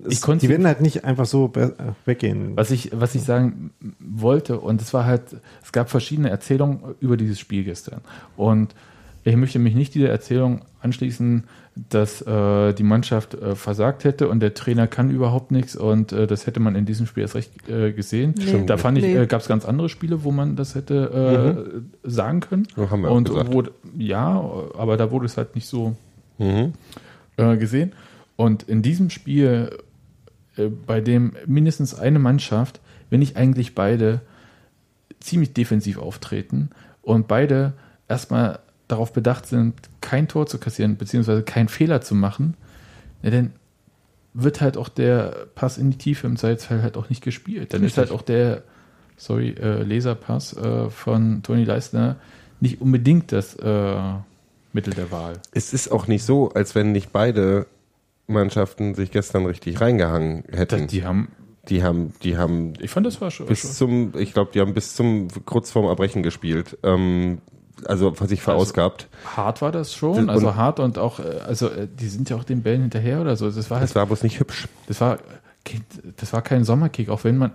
[0.07, 1.71] es, die werden halt nicht einfach so äh,
[2.05, 2.57] weggehen.
[2.57, 7.17] Was ich, was ich sagen wollte, und es war halt, es gab verschiedene Erzählungen über
[7.17, 8.03] dieses Spiel gestern.
[8.37, 8.75] Und
[9.25, 11.45] ich möchte mich nicht dieser Erzählung anschließen,
[11.77, 16.27] dass äh, die Mannschaft äh, versagt hätte und der Trainer kann überhaupt nichts und äh,
[16.29, 18.35] das hätte man in diesem Spiel erst recht äh, gesehen.
[18.39, 18.65] Nee.
[18.67, 19.17] Da fand ich, Nee.
[19.17, 22.69] äh, gab es ganz andere Spiele, wo man das hätte äh, sagen können.
[22.77, 23.53] Ja, haben wir auch und gesagt.
[23.53, 23.65] wo,
[23.99, 24.41] ja,
[24.79, 25.97] aber da wurde es halt nicht so
[26.39, 26.73] Mhm.
[27.37, 27.93] äh, gesehen.
[28.37, 29.77] Und in diesem Spiel,
[30.57, 34.21] äh, bei dem mindestens eine Mannschaft, wenn nicht eigentlich beide,
[35.21, 36.71] ziemlich defensiv auftreten
[37.03, 37.73] und beide
[38.09, 38.59] erstmal
[38.95, 42.57] darauf bedacht sind, kein Tor zu kassieren, beziehungsweise keinen Fehler zu machen,
[43.23, 43.53] ja, dann
[44.35, 47.73] wird halt auch der Pass in die Tiefe im Zweifelsfall halt auch nicht gespielt.
[47.73, 48.63] Dann ist halt auch der,
[49.17, 52.17] sorry, äh, Laserpass äh, von Toni Leistner
[52.61, 53.97] nicht unbedingt das äh,
[54.73, 55.35] Mittel der Wahl.
[55.53, 57.67] Es ist auch nicht so, als wenn nicht beide
[58.27, 60.83] Mannschaften sich gestern richtig reingehangen hätten.
[60.83, 61.29] Das, die haben,
[61.69, 63.47] die haben, die haben ich fand, das war schon.
[63.47, 66.79] bis zum, ich glaube, die haben bis zum kurz vorm Erbrechen gespielt.
[66.83, 67.39] Ähm,
[67.87, 69.09] also sich verausgabt.
[69.37, 72.37] Hart war das schon, Und- also hart und auch, äh, also äh, die sind ja
[72.37, 73.47] auch den Bällen hinterher oder so.
[73.51, 74.69] Das war Das halt, war bloß nicht hübsch.
[74.87, 75.19] das war,
[76.17, 77.53] das war kein Sommerkick, auch wenn man,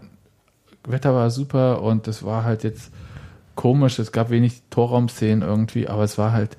[0.85, 2.91] Wetter war super und das war halt jetzt
[3.55, 6.57] komisch, es gab wenig Torraumszenen irgendwie, aber es war halt,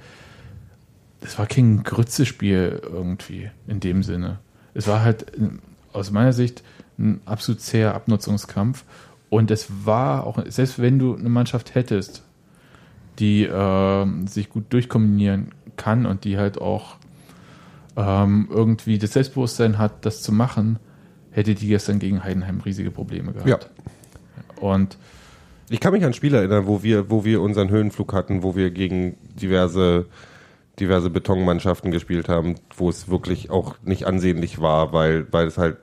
[1.21, 4.39] das war kein Grützespiel irgendwie in dem Sinne.
[4.75, 5.49] Es war halt äh,
[5.93, 6.63] aus meiner Sicht
[6.99, 8.85] ein absolut zäher Abnutzungskampf
[9.31, 12.23] und es war auch, selbst wenn du eine Mannschaft hättest,
[13.19, 16.97] die ähm, sich gut durchkombinieren kann und die halt auch
[17.97, 20.79] ähm, irgendwie das Selbstbewusstsein hat, das zu machen,
[21.31, 23.49] hätte die gestern gegen Heidenheim riesige Probleme gehabt.
[23.49, 23.59] Ja.
[24.63, 24.97] Und
[25.71, 28.71] Ich kann mich an Spiele erinnern, wo wir, wo wir unseren Höhenflug hatten, wo wir
[28.71, 30.07] gegen diverse,
[30.81, 35.77] diverse Betonmannschaften gespielt haben, wo es wirklich auch nicht ansehnlich war, weil, weil es halt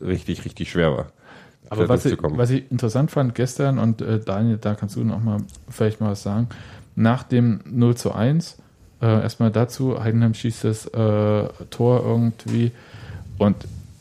[0.00, 1.12] richtig, richtig schwer war.
[1.72, 5.22] Aber was ich, was ich interessant fand gestern, und äh, Daniel, da kannst du noch
[5.22, 6.48] mal vielleicht mal was sagen,
[6.94, 8.58] nach dem 0 zu 1,
[9.00, 12.72] äh, erstmal dazu, Heidenheim schießt das äh, Tor irgendwie.
[13.38, 13.56] Und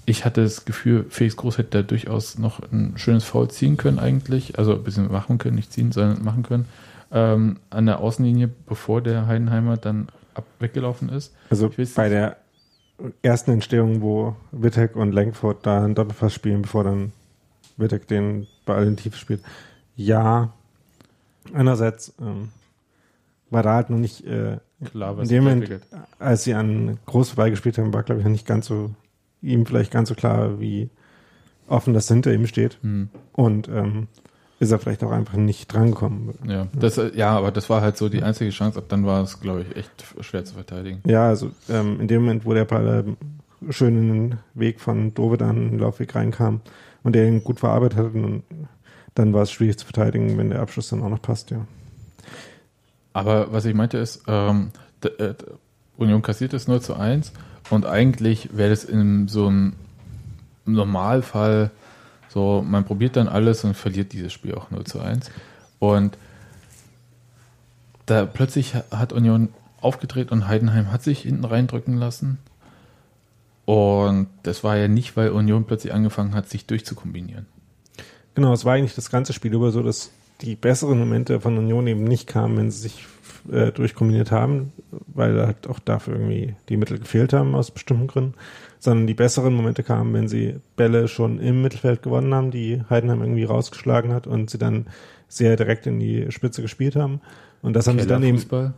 [0.06, 4.00] ich hatte das Gefühl, Felix Groß hätte da durchaus noch ein schönes Foul ziehen können
[4.00, 6.66] eigentlich, also ein bisschen machen können, nicht ziehen, sondern machen können,
[7.12, 11.34] ähm, an der Außenlinie, bevor der Heidenheimer dann ab weggelaufen ist.
[11.50, 11.98] Also bei nicht.
[11.98, 12.38] der
[13.22, 17.12] ersten Entstehung, wo Wittek und Langford da einen Doppelpass spielen, bevor dann
[17.82, 19.42] Wittek den Ball in die Tiefe spielt.
[19.96, 20.54] Ja,
[21.54, 22.50] einerseits ähm,
[23.50, 25.88] war da halt noch nicht, äh, Klar, in was dem sich Moment, entwickelt.
[26.20, 28.92] als sie an Groß vorbeigespielt haben, war glaube ich noch nicht ganz so,
[29.42, 30.90] ihm vielleicht ganz so klar, wie
[31.68, 32.78] offen das hinter ihm steht.
[32.82, 33.10] Hm.
[33.34, 34.08] Und ähm,
[34.60, 36.36] ist er vielleicht auch einfach nicht drangekommen.
[36.48, 38.78] Ja, das, äh, ja, aber das war halt so die einzige Chance.
[38.78, 41.02] Ab dann war es, glaube ich, echt schwer zu verteidigen.
[41.08, 43.18] Ja, also ähm, in dem Moment, wo der Ball ähm,
[43.72, 46.62] schön in den Weg von Dovedan in den Laufweg reinkam
[47.04, 48.44] und der ihn gut verarbeitet hat, und
[49.16, 51.66] dann war es schwierig zu verteidigen, wenn der Abschluss dann auch noch passt, ja.
[53.14, 54.72] Aber was ich meinte ist, ähm,
[55.18, 55.34] äh,
[55.98, 57.34] Union kassiert es 0 zu 1
[57.70, 59.74] und eigentlich wäre das in so einem
[60.66, 61.72] Normalfall
[62.30, 65.30] so, man probiert dann alles und verliert dieses Spiel auch 0 zu 1.
[65.80, 66.18] Und
[68.06, 69.50] da plötzlich ha- hat Union
[69.82, 72.38] aufgedreht und Heidenheim hat sich hinten reindrücken lassen.
[73.72, 77.46] Und das war ja nicht, weil Union plötzlich angefangen hat, sich durchzukombinieren.
[78.36, 81.88] Genau, es war eigentlich das ganze Spiel über so, dass die besseren Momente von Union
[81.88, 83.06] eben nicht kamen, wenn sie sich
[83.50, 84.74] äh, durchkombiniert haben,
[85.08, 88.34] weil halt auch dafür irgendwie die Mittel gefehlt haben aus bestimmten Gründen,
[88.80, 93.22] sondern die besseren Momente kamen, wenn sie Bälle schon im Mittelfeld gewonnen haben, die Heidenheim
[93.22, 94.88] irgendwie rausgeschlagen hat und sie dann
[95.30, 97.22] sehr direkt in die Spitze gespielt haben.
[97.62, 98.74] Und das haben sie dann eben, Kellerfußball.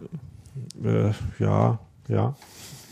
[0.83, 2.35] äh, ja, ja,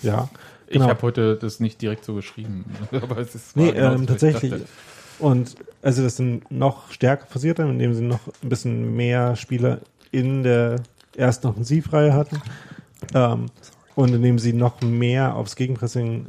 [0.02, 0.30] ja.
[0.72, 0.88] Ich Genau.
[0.88, 2.64] habe heute das nicht direkt so geschrieben.
[2.94, 4.54] Aber es ist Nee, genau ähm, ich tatsächlich.
[5.20, 9.36] Und als sie das dann noch stärker passiert haben, indem sie noch ein bisschen mehr
[9.36, 9.80] Spieler
[10.12, 10.78] in der
[11.16, 12.42] ersten Offensivreihe hatten
[13.14, 13.48] ähm,
[13.96, 16.28] und indem sie noch mehr aufs Gegenpressing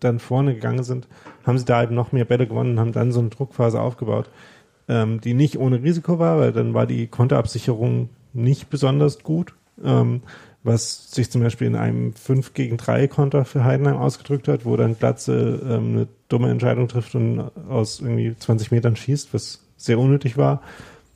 [0.00, 1.08] dann vorne gegangen sind,
[1.46, 4.28] haben sie da eben noch mehr Bälle gewonnen und haben dann so eine Druckphase aufgebaut,
[4.86, 10.20] ähm, die nicht ohne Risiko war, weil dann war die Konterabsicherung nicht besonders gut, ähm,
[10.68, 14.76] was sich zum Beispiel in einem 5 gegen 3 Konter für Heidenheim ausgedrückt hat, wo
[14.76, 19.98] dann Platze ähm, eine dumme Entscheidung trifft und aus irgendwie 20 Metern schießt, was sehr
[19.98, 20.62] unnötig war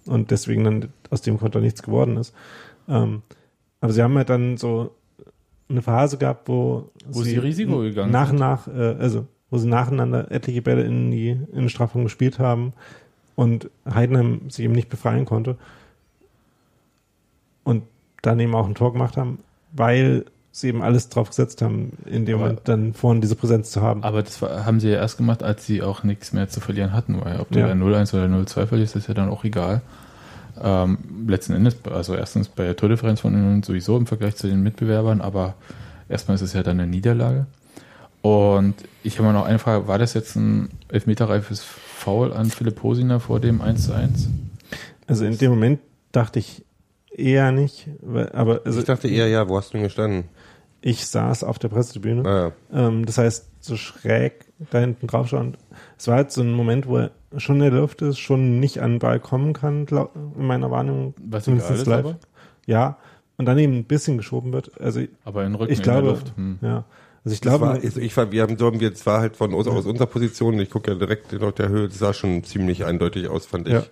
[0.07, 2.35] und deswegen dann aus dem Konter nichts geworden ist.
[2.88, 3.23] Ähm,
[3.81, 4.95] aber sie haben halt dann so
[5.69, 9.69] eine Phase gehabt, wo, Wo sie Risiko gegangen nach und nach, äh, also wo sie
[9.69, 12.73] nacheinander etliche Bälle in die in den Strafraum gespielt haben
[13.35, 15.57] und Heidenheim sich eben nicht befreien konnte
[17.65, 17.83] und
[18.23, 19.39] dann eben auch ein Tor gemacht haben,
[19.73, 23.71] weil sie eben alles drauf gesetzt haben, in dem Aber- Moment dann vorne diese Präsenz
[23.71, 24.03] zu haben.
[24.05, 26.93] Aber das war, haben sie ja erst gemacht, als sie auch nichts mehr zu verlieren
[26.93, 27.69] hatten, weil ob du Ja.
[27.69, 29.81] da 0-1 oder 0-2 verlierst, ist ja dann auch egal.
[30.63, 34.63] Ähm, letzten Endes, also erstens bei der Tordifferenz von Union sowieso im Vergleich zu den
[34.63, 35.55] Mitbewerbern, aber
[36.11, 37.47] erstmal ist es ja dann eine Niederlage.
[38.21, 42.83] Und ich habe mal noch eine Frage, war das jetzt ein elfmeterreifes Foul an Philipp
[42.83, 44.29] Hosiner vor dem 1-1?
[45.07, 45.81] Also in dem Moment
[46.13, 46.63] dachte ich
[47.16, 50.25] eher nicht, weil- aber also ich dachte eher, ja, wo hast du denn gestanden?
[50.85, 52.29] ich saß auf der Pressetribüne.
[52.29, 52.88] Ah, ja.
[52.88, 55.57] Ähm, das heißt, so schräg da hinten drauf schauen.
[55.96, 58.81] Es war halt so ein Moment, wo er schon in der Luft ist, schon nicht
[58.81, 61.14] an den Ball kommen kann, glaub, in meiner Wahrnehmung.
[61.25, 62.05] Was zumindest egal ist, live.
[62.05, 62.18] aber?
[62.66, 62.98] Ja.
[63.37, 64.72] Und dann eben ein bisschen geschoben wird.
[64.81, 66.33] Also Aber in Rücken ich in glaube, der Luft.
[66.37, 66.59] Hm.
[66.62, 66.85] ja.
[67.25, 69.37] Also ich glaube, war, also ich war, wir haben, so haben wir, es war halt
[69.37, 72.42] von aus, aus unserer Position, ich gucke ja direkt auf der Höhe, das sah schon
[72.42, 73.75] ziemlich eindeutig aus, fand ich.
[73.75, 73.85] Ja.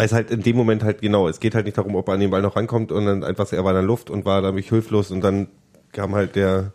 [0.00, 2.14] Weil es halt in dem Moment halt genau, es geht halt nicht darum, ob er
[2.14, 4.40] an den Ball noch rankommt und dann einfach, er war in der Luft und war
[4.40, 5.48] dadurch hilflos und dann
[5.92, 6.72] kam halt der,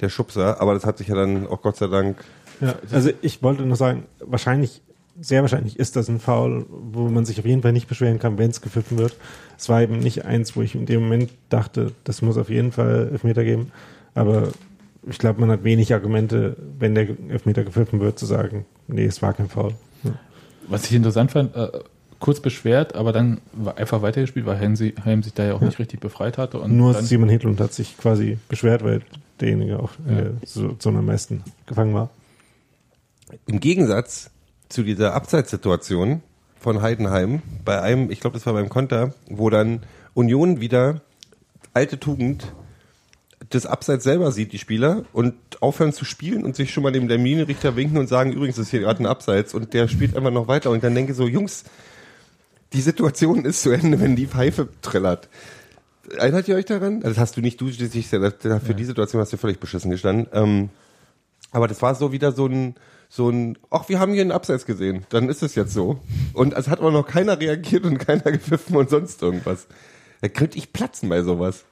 [0.00, 2.24] der Schubser, aber das hat sich ja dann auch Gott sei Dank,
[2.62, 4.80] Ja, also ich wollte nur sagen, wahrscheinlich,
[5.20, 8.38] sehr wahrscheinlich ist das ein Foul, wo man sich auf jeden Fall nicht beschweren kann,
[8.38, 9.18] wenn es gepfiffen wird.
[9.58, 12.72] Es war eben nicht eins, wo ich in dem Moment dachte, das muss auf jeden
[12.72, 13.70] Fall Elfmeter geben.
[14.14, 14.48] Aber
[15.06, 19.20] ich glaube, man hat wenig Argumente, wenn der Elfmeter gepfiffen wird, zu sagen, nee, es
[19.20, 19.74] war kein Foul.
[20.04, 20.12] Ja.
[20.68, 21.68] Was ich interessant fand, äh,
[22.22, 25.60] kurz beschwert, aber dann war einfach weitergespielt, weil Heim, sie, Heim sich da ja auch
[25.60, 26.58] nicht richtig befreit hatte.
[26.60, 29.02] Und Nur dann, Simon Hedlund hat sich quasi beschwert, weil
[29.40, 30.18] derjenige auch Ja.
[30.20, 32.10] äh, so, so am meisten gefangen war.
[33.46, 34.30] im Gegensatz
[34.68, 36.22] zu dieser Abseitssituation
[36.58, 39.80] von Heidenheim, bei einem, ich glaube, das war beim Konter, wo dann
[40.14, 41.00] Union wieder
[41.74, 42.52] alte Tugend
[43.50, 47.08] das Abseits selber sieht, die Spieler, und aufhören zu spielen und sich schon mal dem
[47.08, 50.46] Linienrichter winken und sagen, übrigens ist hier gerade ein Abseits und der spielt einfach noch
[50.46, 51.64] weiter und dann denke ich so, Jungs,
[52.72, 55.28] die Situation ist zu Ende, wenn die Pfeife trillert.
[56.16, 56.96] Erinnert ihr euch daran?
[56.96, 60.26] Also das hast du nicht, du dich für die Situation hast du völlig beschissen gestanden.
[60.32, 60.70] Ähm,
[61.52, 62.74] aber das war so wieder so ein,
[63.08, 66.00] so ein, ach, wir haben hier einen Abseits gesehen, dann ist es jetzt so.
[66.32, 69.66] Und es hat aber noch keiner reagiert und keiner gepfiffen und sonst irgendwas.
[70.22, 71.64] Da könnte ich platzen bei sowas.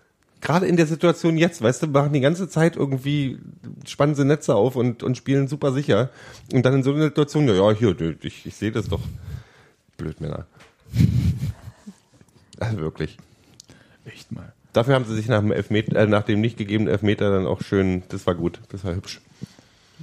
[0.43, 3.39] Gerade in der Situation jetzt, weißt du, machen die ganze Zeit irgendwie,
[3.87, 6.11] spannen sie Netze auf und, und spielen super sicher.
[6.53, 9.03] Und dann in so einer Situation, ja, ja, hier, ich, ich sehe das doch.
[9.99, 10.47] Blödmänner.
[12.59, 13.17] Also wirklich.
[14.05, 14.53] echt mal.
[14.73, 17.63] Dafür haben sie sich nach dem Elfmeter, äh, nach dem nicht gegebenen Elfmeter dann auch
[17.63, 19.21] schön, das war gut, das war hübsch.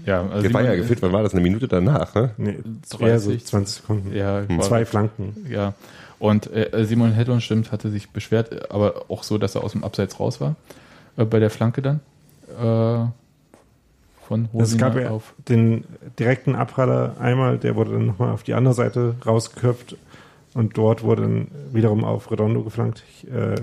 [0.06, 1.34] Ja, also Der war ja geführt, wann war das?
[1.34, 2.32] Eine Minute danach, ne?
[2.38, 2.58] Nee,
[2.90, 4.16] 30, eher so 20 Sekunden.
[4.16, 4.58] Ja, Hm.
[4.58, 5.46] war- Zwei Flanken.
[5.50, 5.74] Ja,
[6.20, 9.84] und äh, Simon Hedlund stimmt, hatte sich beschwert, aber auch so, dass er aus dem
[9.84, 10.56] Abseits raus war,
[11.16, 12.00] äh, bei der Flanke dann.
[12.60, 13.06] Äh,
[14.28, 15.34] von Es Hosiner gab ja auf.
[15.48, 15.86] den
[16.20, 19.96] direkten Abpraller einmal, der wurde dann nochmal auf die andere Seite rausgeköpft
[20.58, 23.04] und dort wurde dann wiederum auf Redondo geflankt.
[23.08, 23.56] Ich, äh,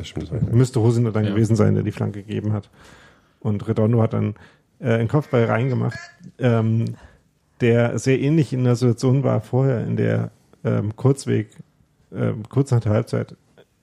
[0.53, 1.31] müsste Hosiner dann Ja.
[1.31, 2.71] gewesen sein, der die Flanke gegeben hat.
[3.41, 4.37] Und Redondo hat dann
[4.79, 5.99] äh, einen Kopfball reingemacht,
[6.39, 6.95] ähm,
[7.61, 10.31] der sehr ähnlich in der Situation war vorher, in der
[10.65, 11.49] ähm, Kurzweg,
[12.15, 13.35] ähm, kurz nach der Halbzeit,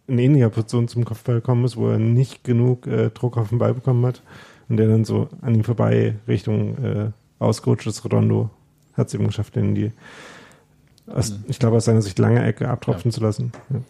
[0.08, 3.58] in ähnlicher Position zum Kopfball gekommen ist, wo er nicht genug äh, Druck auf den
[3.58, 4.22] Ball bekommen hat
[4.70, 8.06] und der dann so an ihm vorbei Richtung äh, ausgerutscht ist.
[8.06, 8.50] Redondo
[8.94, 9.92] hat es eben geschafft, den in die,
[11.16, 13.52] aus, ich glaube, aus seiner Sicht lange Ecke abtropfen zu lassen.
[13.70, 13.82] Ja.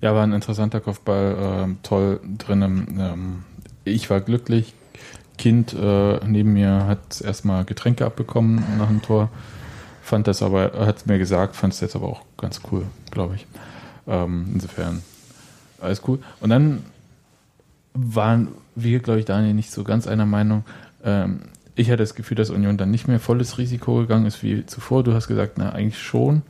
[0.00, 2.62] Ja, war ein interessanter Kopfball, ähm, toll drin.
[2.98, 3.42] Ähm,
[3.84, 4.74] ich war glücklich.
[5.38, 9.28] Kind äh, neben mir hat erstmal Getränke abbekommen nach dem Tor.
[10.02, 13.36] Fand das aber, hat es mir gesagt, fand es jetzt aber auch ganz cool, glaube
[13.36, 13.46] ich.
[14.06, 15.02] Ähm, insofern
[15.80, 16.20] alles cool.
[16.40, 16.84] Und dann
[17.94, 20.64] waren wir, glaube ich, Daniel, nicht so ganz einer Meinung.
[21.04, 21.40] Ähm,
[21.78, 25.04] ich hatte das Gefühl, dass Union dann nicht mehr volles Risiko gegangen ist wie zuvor.
[25.04, 26.42] Du hast gesagt, na, eigentlich schon.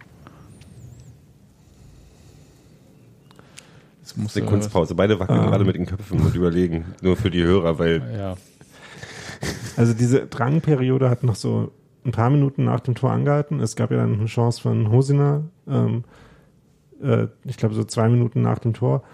[4.35, 4.95] Eine Kunstpause.
[4.95, 5.47] Beide wackeln Ah.
[5.47, 6.87] gerade mit den Köpfen und überlegen.
[7.03, 8.37] Nur für die Hörer, weil Ja,
[9.77, 11.71] Also diese Drangperiode hat noch so
[12.05, 13.61] ein paar Minuten nach dem Tor angehalten.
[13.61, 16.03] Es gab ja dann eine Chance von Hosiner, ähm,
[17.03, 19.05] äh, ich glaube so zwei Minuten nach dem Tor.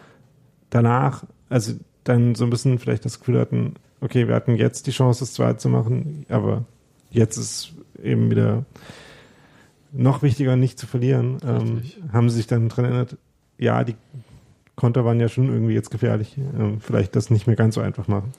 [0.70, 1.74] Danach, also
[2.04, 5.32] dann so ein bisschen vielleicht das Gefühl hatten, okay, wir hatten jetzt die Chance, das
[5.34, 6.64] 2 zu machen, aber
[7.10, 8.64] jetzt ist eben wieder
[9.92, 11.38] noch wichtiger, nicht zu verlieren.
[11.46, 13.16] Ähm, haben sie sich dann dran erinnert,
[13.58, 13.94] ja, die
[14.76, 16.36] Konter waren ja schon irgendwie jetzt gefährlich.
[16.36, 18.32] Ähm, vielleicht das nicht mehr ganz so einfach machen.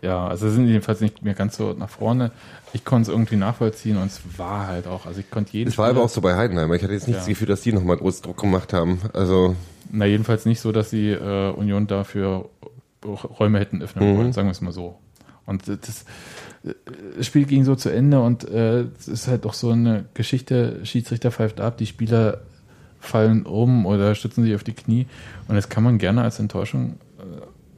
[0.00, 2.30] ja, also sind jedenfalls nicht mehr ganz so nach vorne.
[2.72, 5.76] Ich konnte es irgendwie nachvollziehen und es war halt auch, also ich konnte jeden es
[5.76, 6.72] war aber Spieler- auch so bei Heidenheim.
[6.72, 7.20] Ich hatte jetzt nicht Ja.
[7.20, 9.00] das Gefühl, dass die nochmal groß Druck gemacht haben.
[9.12, 9.54] Also
[9.92, 12.48] Na, jedenfalls nicht so, dass die äh, Union dafür
[13.04, 14.18] Räume hätten öffnen Mhm.
[14.18, 14.98] wollen, sagen wir es mal so.
[15.44, 16.04] Und äh, das,
[16.64, 16.74] äh,
[17.16, 20.84] das Spiel ging so zu Ende und äh, es ist halt auch so eine Geschichte,
[20.84, 22.40] Schiedsrichter pfeift ab, die Spieler
[22.98, 25.06] fallen um oder stützen sich auf die Knie
[25.46, 27.22] und das kann man gerne als Enttäuschung äh,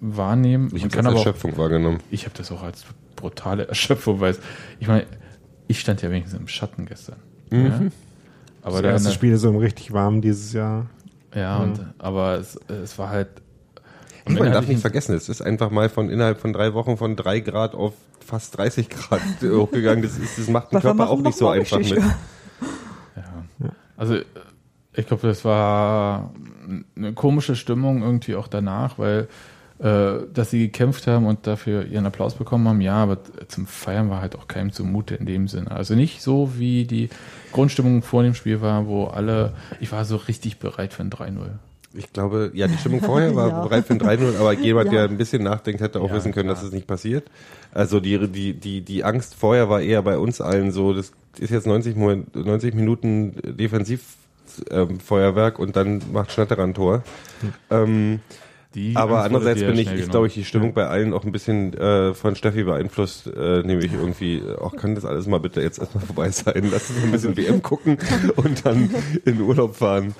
[0.00, 0.68] wahrnehmen.
[0.74, 1.98] Ich Man habe das als aber auch, Erschöpfung wahrgenommen.
[2.10, 2.84] ich habe das auch als
[3.16, 4.40] brutale Erschöpfung, weil es,
[4.80, 5.04] ich meine,
[5.66, 7.16] ich stand ja wenigstens im Schatten gestern.
[7.50, 7.80] Ja?
[8.62, 10.86] Aber Das da, erste Spiel ist so richtig warm dieses Jahr.
[11.34, 13.28] ja, und, aber es, es war halt.
[14.28, 17.16] Am man darf nicht vergessen, es ist einfach mal von innerhalb von drei Wochen von
[17.16, 20.02] drei Grad auf fast 30 Grad hochgegangen.
[20.02, 22.00] Das, ist, das macht den Körper auch nicht so einfach mit.
[23.60, 23.70] Ja.
[23.96, 24.18] Also
[24.92, 26.32] ich glaube, das war
[26.96, 29.26] eine komische Stimmung irgendwie auch danach, weil
[29.78, 34.10] äh, dass sie gekämpft haben und dafür ihren Applaus bekommen haben, ja, aber zum Feiern
[34.10, 35.70] war halt auch keinem zumute in dem Sinne.
[35.70, 37.10] Also nicht so, wie die
[37.52, 41.58] Grundstimmung vor dem Spiel war, wo alle, ich war so richtig bereit für ein 3-0.
[41.94, 43.60] Ich glaube, ja, die Stimmung vorher war Ja.
[43.62, 44.92] bereit für ein 3-0, aber jemand, Ja.
[44.92, 46.68] der ein bisschen nachdenkt, hätte auch Ja, wissen können, dass klar.
[46.68, 47.24] es nicht passiert.
[47.72, 51.50] Also die, die, die, die Angst vorher war eher bei uns allen so, das ist
[51.50, 57.02] jetzt 90, Mo- 90 Minuten Defensivfeuerwerk und dann macht Schnatterer ein Tor.
[57.70, 58.20] Ähm,
[58.74, 61.72] Die aber andererseits bin ich, ist glaube ich die Stimmung bei allen auch ein bisschen
[61.74, 66.04] äh, von Steffi beeinflusst, äh, nämlich irgendwie, auch kann das alles mal bitte jetzt erstmal
[66.06, 66.68] vorbei sein.
[66.70, 67.96] Lass uns ein bisschen WM gucken
[68.36, 68.90] und dann
[69.24, 70.14] in den Urlaub fahren.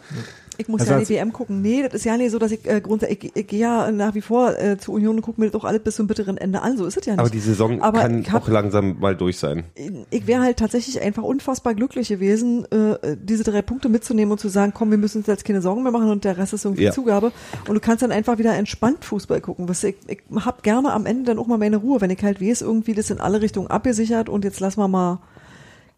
[0.60, 1.62] Ich muss Also ja als- die WM gucken.
[1.62, 4.14] Nee, das ist ja nicht so, dass ich äh, grundsätzlich, ich, ich gehe ja nach
[4.16, 6.62] wie vor äh, zur Union und gucke mir das auch alles bis zum bitteren Ende
[6.62, 6.76] an.
[6.76, 7.20] So ist es ja nicht.
[7.20, 9.64] Aber die Saison Aber kann ich hab- auch langsam mal durch sein.
[10.10, 14.48] ich wäre halt tatsächlich einfach unfassbar glücklich gewesen, äh, diese drei Punkte mitzunehmen und zu
[14.48, 16.82] sagen, komm, wir müssen uns jetzt keine Sorgen mehr machen und der Rest ist irgendwie
[16.84, 16.92] Ja.
[16.92, 17.30] Zugabe.
[17.68, 19.68] Und du kannst dann einfach wieder entspannt Fußball gucken.
[19.68, 22.40] Was ich, ich hab gerne am Ende dann auch mal meine Ruhe, wenn ich halt
[22.42, 25.20] weiß, irgendwie das in alle Richtungen abgesichert und jetzt lassen wir mal,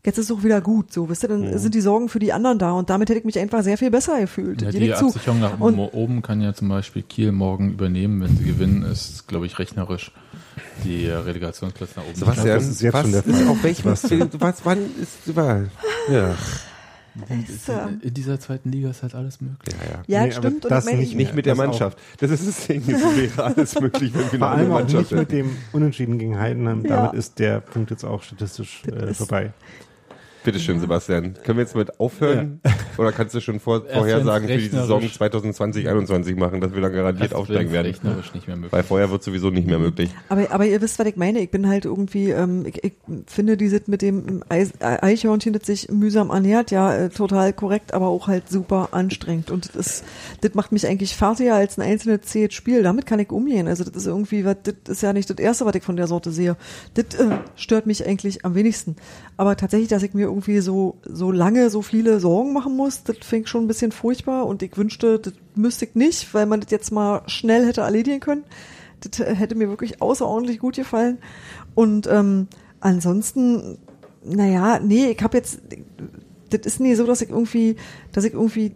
[0.05, 2.33] jetzt ist es auch wieder gut, so, wisst ihr, dann sind die Sorgen für die
[2.33, 4.63] anderen da und damit hätte ich mich einfach sehr viel besser gefühlt.
[4.63, 4.93] Ja, die.
[4.95, 9.29] Absicherung nach Und- oben kann ja zum Beispiel Kiel morgen übernehmen, wenn sie gewinnen, ist,
[9.29, 10.13] glaube ich, rechnerisch
[10.85, 12.15] die Relegationsplätze nach oben.
[12.15, 13.49] Sebastian, das ist jetzt was schon der ist, Fall.
[13.49, 13.85] auf welchem,
[14.41, 15.63] was, wann ist, war,
[16.11, 16.35] ja,
[17.67, 17.89] Ja.
[18.03, 19.75] In dieser zweiten Liga ist halt alles möglich.
[19.85, 20.21] ja, ja.
[20.21, 20.65] Ja, Nee, stimmt.
[20.65, 21.67] Und das nicht- ich, Nicht mit der Das auch.
[21.67, 21.99] Mannschaft.
[22.19, 22.83] Das ist das Ding.
[22.87, 26.19] Es wäre alles möglich, wenn wir Vor eine allem auch Mannschaft nicht mit dem Unentschieden
[26.19, 26.85] gegen Heidenheim.
[26.87, 26.97] Ja.
[26.97, 29.53] Damit ist der Punkt jetzt auch statistisch äh, vorbei.
[30.43, 31.35] Bitte schön, Sebastian.
[31.45, 32.61] Können wir jetzt mit aufhören?
[32.97, 36.81] Oder kannst du schon vor, Vorhersagen für die Saison rechnerisch- 2020, 21 machen, dass wir
[36.81, 37.89] dann garantiert aufsteigen werden?
[37.89, 38.03] nicht
[38.47, 38.73] mehr möglich.
[38.73, 40.11] Weil vorher wird sowieso nicht mehr möglich.
[40.31, 41.41] aber, aber ihr wisst, was ich meine.
[41.41, 42.95] Ich bin halt irgendwie, ähm, ich, ich
[43.27, 48.27] finde dieses mit dem Eichhörnchen, das sich mühsam ernährt, ja, äh, total korrekt, aber auch
[48.27, 49.51] halt super anstrengend.
[49.51, 50.05] Und das, ist,
[50.41, 52.83] das macht mich eigentlich fertiger als ein einzelnes zähes Spiel.
[52.83, 53.69] Damit kann ich umgehen.
[53.69, 56.07] Also das ist irgendwie, was, das ist ja nicht das Erste, was ich von der
[56.07, 56.57] Sorte sehe.
[56.95, 58.97] Das äh, stört mich eigentlich am wenigsten.
[59.37, 63.17] Aber tatsächlich, dass ich mir irgendwie so, so lange so viele Sorgen machen muss, das
[63.31, 64.47] ich schon ein bisschen furchtbar.
[64.47, 68.21] Und ich wünschte, das müsste ich nicht, weil man das jetzt mal schnell hätte erledigen
[68.21, 68.45] können.
[69.01, 71.19] Das hätte mir wirklich außerordentlich gut gefallen.
[71.75, 72.49] Und ähm,
[72.81, 73.79] ansonsten,
[74.25, 75.61] naja, nee, ich habe jetzt,
[76.51, 77.77] das ist nie so, dass ich irgendwie,
[78.13, 78.73] dass ich irgendwie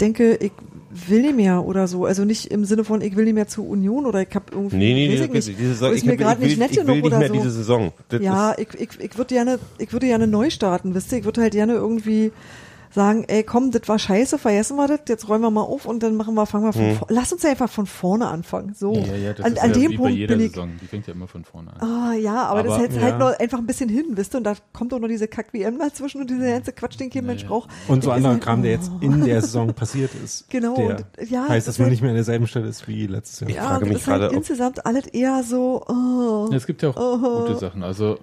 [0.00, 0.52] denke, ich
[0.90, 2.04] will nicht mehr oder so.
[2.04, 4.76] Also nicht im Sinne von, ich will nicht mehr zur Union oder ich habe irgendwie,
[4.76, 6.76] Nee, nee, nee, nicht, diese Saison, ist ich, mir gerade ich, nicht will, nett ich
[6.78, 7.34] will genug nicht oder mehr so.
[7.34, 7.92] diese Saison.
[8.08, 11.18] Das Ja, ich, ich, ich würde gerne, ich würde gerne neu starten, wisst ihr?
[11.18, 12.32] Ich würde halt gerne irgendwie
[12.90, 16.02] sagen, ey, komm, das war scheiße, vergessen wir das, jetzt räumen wir mal auf und
[16.02, 16.96] dann machen wir, fangen wir von, Hm.
[16.96, 18.74] vor- lass uns einfach von vorne anfangen.
[18.74, 18.94] So.
[18.94, 20.52] Ja, ja, das an, ist an ja dem wie Punkt bei jeder bin ich.
[20.52, 20.70] Saison.
[20.80, 21.80] Die fängt ja immer von vorne an.
[21.88, 23.00] Ah, ja, aber, das Aber- hält ja.
[23.02, 24.38] halt noch einfach ein bisschen hin, wisst ihr?
[24.38, 27.46] Und da kommt doch noch diese Kack-WM dazwischen und dieser ganze Quatsch, den kein Mensch
[27.46, 27.68] braucht.
[27.88, 30.48] Und so Das anderer halt- Kram, der jetzt in der Saison passiert ist.
[30.50, 32.88] Genau, Der und- ja, heißt, das dass man halt- nicht mehr an derselben Stelle ist
[32.88, 33.50] wie letztes Jahr.
[33.50, 36.48] Ich Ja, frage und mich das ist halt gerade, ob- insgesamt alles eher so, oh,
[36.50, 37.82] Ja, es gibt ja auch gute Sachen.
[37.82, 38.18] Also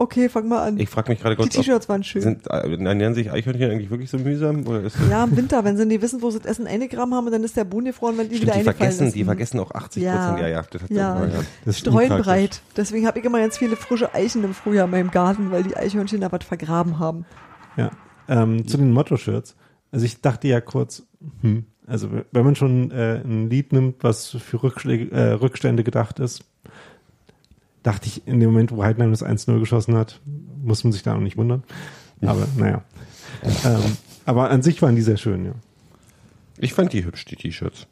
[0.00, 0.78] okay, fang mal an.
[0.78, 2.22] ich frage mich gerade Die kurz, ob, T-Shirts waren schön.
[2.22, 4.66] sind, äh, ernähren sich Eichhörnchen eigentlich wirklich so mühsam?
[4.66, 7.30] Oder ist ja, im Winter, wenn sie nicht wissen, wo sie das Essen eingegraben haben,
[7.30, 9.16] dann ist der Boden gefroren, wenn die Stimmt, wieder die vergessen, ist.
[9.16, 10.40] die vergessen auch 80 Prozent.
[10.40, 10.96] Ja, ja, das hat Ja.
[10.96, 11.26] ja.
[11.26, 11.44] ja.
[11.64, 12.60] Das.
[12.76, 15.76] Deswegen habe ich immer ganz viele frische Eichen im Frühjahr in meinem Garten, weil die
[15.76, 17.26] Eichhörnchen da was vergraben haben.
[17.76, 17.90] Ja.
[18.28, 19.54] Ähm, zu den Motto-Shirts.
[19.92, 21.02] Also ich dachte ja kurz,
[21.42, 26.20] hm, also wenn man schon äh, ein Lied nimmt, was für Rückschläge, äh, Rückstände gedacht
[26.20, 26.44] ist,
[27.82, 30.20] dachte ich in dem Moment, wo Heidenheim das 1-0 geschossen hat,
[30.62, 31.62] muss man sich da auch nicht wundern.
[32.22, 32.82] Aber naja.
[33.64, 33.80] Ähm,
[34.26, 35.52] aber an sich waren die sehr schön, ja.
[36.58, 37.86] Ich fand die hübsch, die T-Shirts.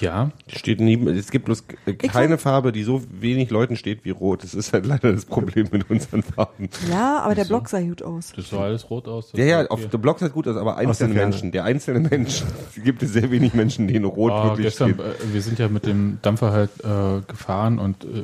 [0.00, 1.64] ja, Die Steht neben, es gibt bloß
[1.98, 4.44] keine Farbe, die so wenig Leuten steht wie rot.
[4.44, 6.68] Das ist halt leider das Problem mit unseren Farben.
[6.88, 7.44] Ja, aber der?
[7.46, 8.32] Block sah gut aus.
[8.36, 9.32] das sah alles rot aus.
[9.34, 11.30] Ja, ja, auf der Blog sieht gut aus, aber einzelne Ferne.
[11.30, 12.44] Menschen, der einzelne Mensch,
[12.76, 15.00] es gibt es sehr wenig Menschen, denen rot Ah, wirklich gestern, steht.
[15.04, 18.22] äh, wir sind ja mit dem Dampfer halt äh, gefahren und äh,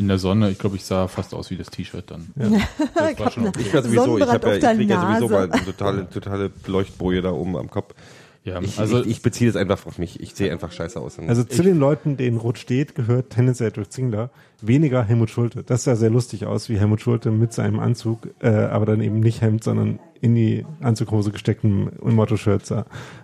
[0.00, 2.32] in der Sonne, ich glaube, ich sah fast aus wie das T-Shirt dann.
[2.34, 3.60] Das war schon okay.
[3.60, 6.50] Ich war sowieso, ich, hab ja, ich der krieg ja sowieso mal eine totale, totale
[6.66, 7.94] Leuchtboje da oben am Kopf.
[8.42, 10.20] Ja, Ich, also ich, ich beziehe das einfach auf mich.
[10.20, 11.18] Ich sehe einfach scheiße aus.
[11.18, 14.30] Also zu den Leuten, denen rot steht, gehört tendenziell durch Zingler
[14.62, 15.62] weniger Helmut Schulte.
[15.62, 19.20] Das sah sehr lustig aus, wie Helmut Schulte mit seinem Anzug, äh, aber dann eben
[19.20, 22.62] nicht Hemd, sondern in die Anzughose gesteckten Motto-Shirt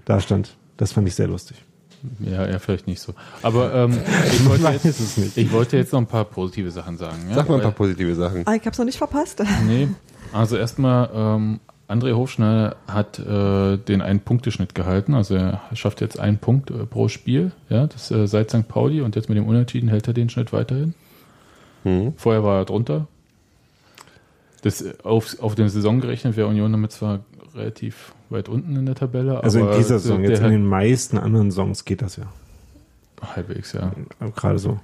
[0.05, 0.57] da stand.
[0.77, 1.66] Das fand ich sehr lustig.
[2.21, 3.15] Ja, ja, vielleicht nicht so.
[3.43, 3.93] Aber ähm,
[4.33, 5.37] ich, wollte weiß jetzt, es nicht.
[5.37, 7.27] ich wollte jetzt noch ein paar positive Sachen sagen.
[7.29, 7.37] Ja?
[7.37, 8.43] Sag mal ein paar positive Sachen.
[8.47, 9.43] Ah, ich hab's noch nicht verpasst.
[9.67, 9.89] Nee,
[10.33, 16.19] also erstmal, ähm, André Hofschneider hat äh, den einen Punkteschnitt gehalten, also er schafft jetzt
[16.19, 18.67] einen Punkt äh, pro Spiel, ja, das äh, seit St.
[18.67, 20.95] Pauli und jetzt mit dem Unentschieden hält er den Schnitt weiterhin.
[21.85, 22.15] Hm.
[22.17, 23.07] Vorher war er drunter.
[24.63, 27.21] Das äh, auf, auf den Saison gerechnet wäre Union damit zwar
[27.55, 31.51] relativ weit unten in der Tabelle, Also in dieser Saison, jetzt in den meisten anderen
[31.51, 32.25] Songs geht das ja.
[33.23, 33.93] halbwegs, ja.
[34.35, 34.81] Gerade so.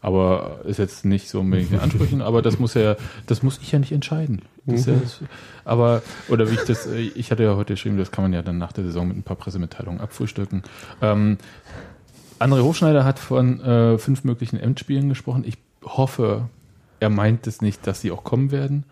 [0.00, 3.72] aber ist jetzt nicht so unbedingt in Ansprüchen, aber das muss ja, das muss ich
[3.72, 4.42] ja nicht entscheiden.
[4.64, 5.20] Das ist ja, das,
[5.64, 8.42] aber, oder wie ich das, äh, ich hatte ja heute geschrieben, das kann man ja
[8.42, 10.62] dann nach der Saison mit ein paar Pressemitteilungen abfrühstücken.
[11.02, 11.38] Ähm,
[12.38, 15.44] André Hofschneider hat von äh, fünf möglichen Endspielen gesprochen.
[15.46, 16.48] Ich hoffe,
[17.00, 18.84] er meint es nicht, dass sie auch kommen werden.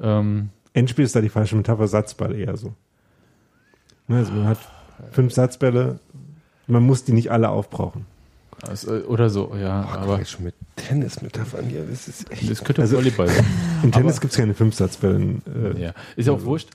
[0.00, 2.72] Ähm, Endspiel ist da die falsche Metapher, Satzball eher so.
[4.08, 4.58] Ne, Also man hat
[5.12, 5.98] fünf Satzbälle,
[6.66, 8.06] man muss die nicht alle aufbrauchen.
[8.66, 12.50] also, oder so, ja, Aber aber schon mit Tennismetaphern hier, das ist echt.
[12.50, 13.44] das könnte Also- Volleyball sein.
[13.82, 15.40] Im Tennis gibt es keine fünf Satzbälle.
[15.76, 15.94] Äh, Ja.
[16.16, 16.68] Ist ja auch wurscht.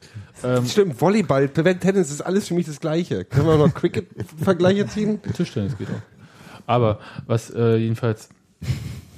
[0.44, 3.24] Ähm, Stimmt, Volleyball, Tennis ist alles für mich das Gleiche.
[3.26, 5.20] Können wir noch Cricket-Vergleiche ziehen?
[5.34, 6.02] Tischtennis geht auch.
[6.68, 8.30] Aber was äh, jedenfalls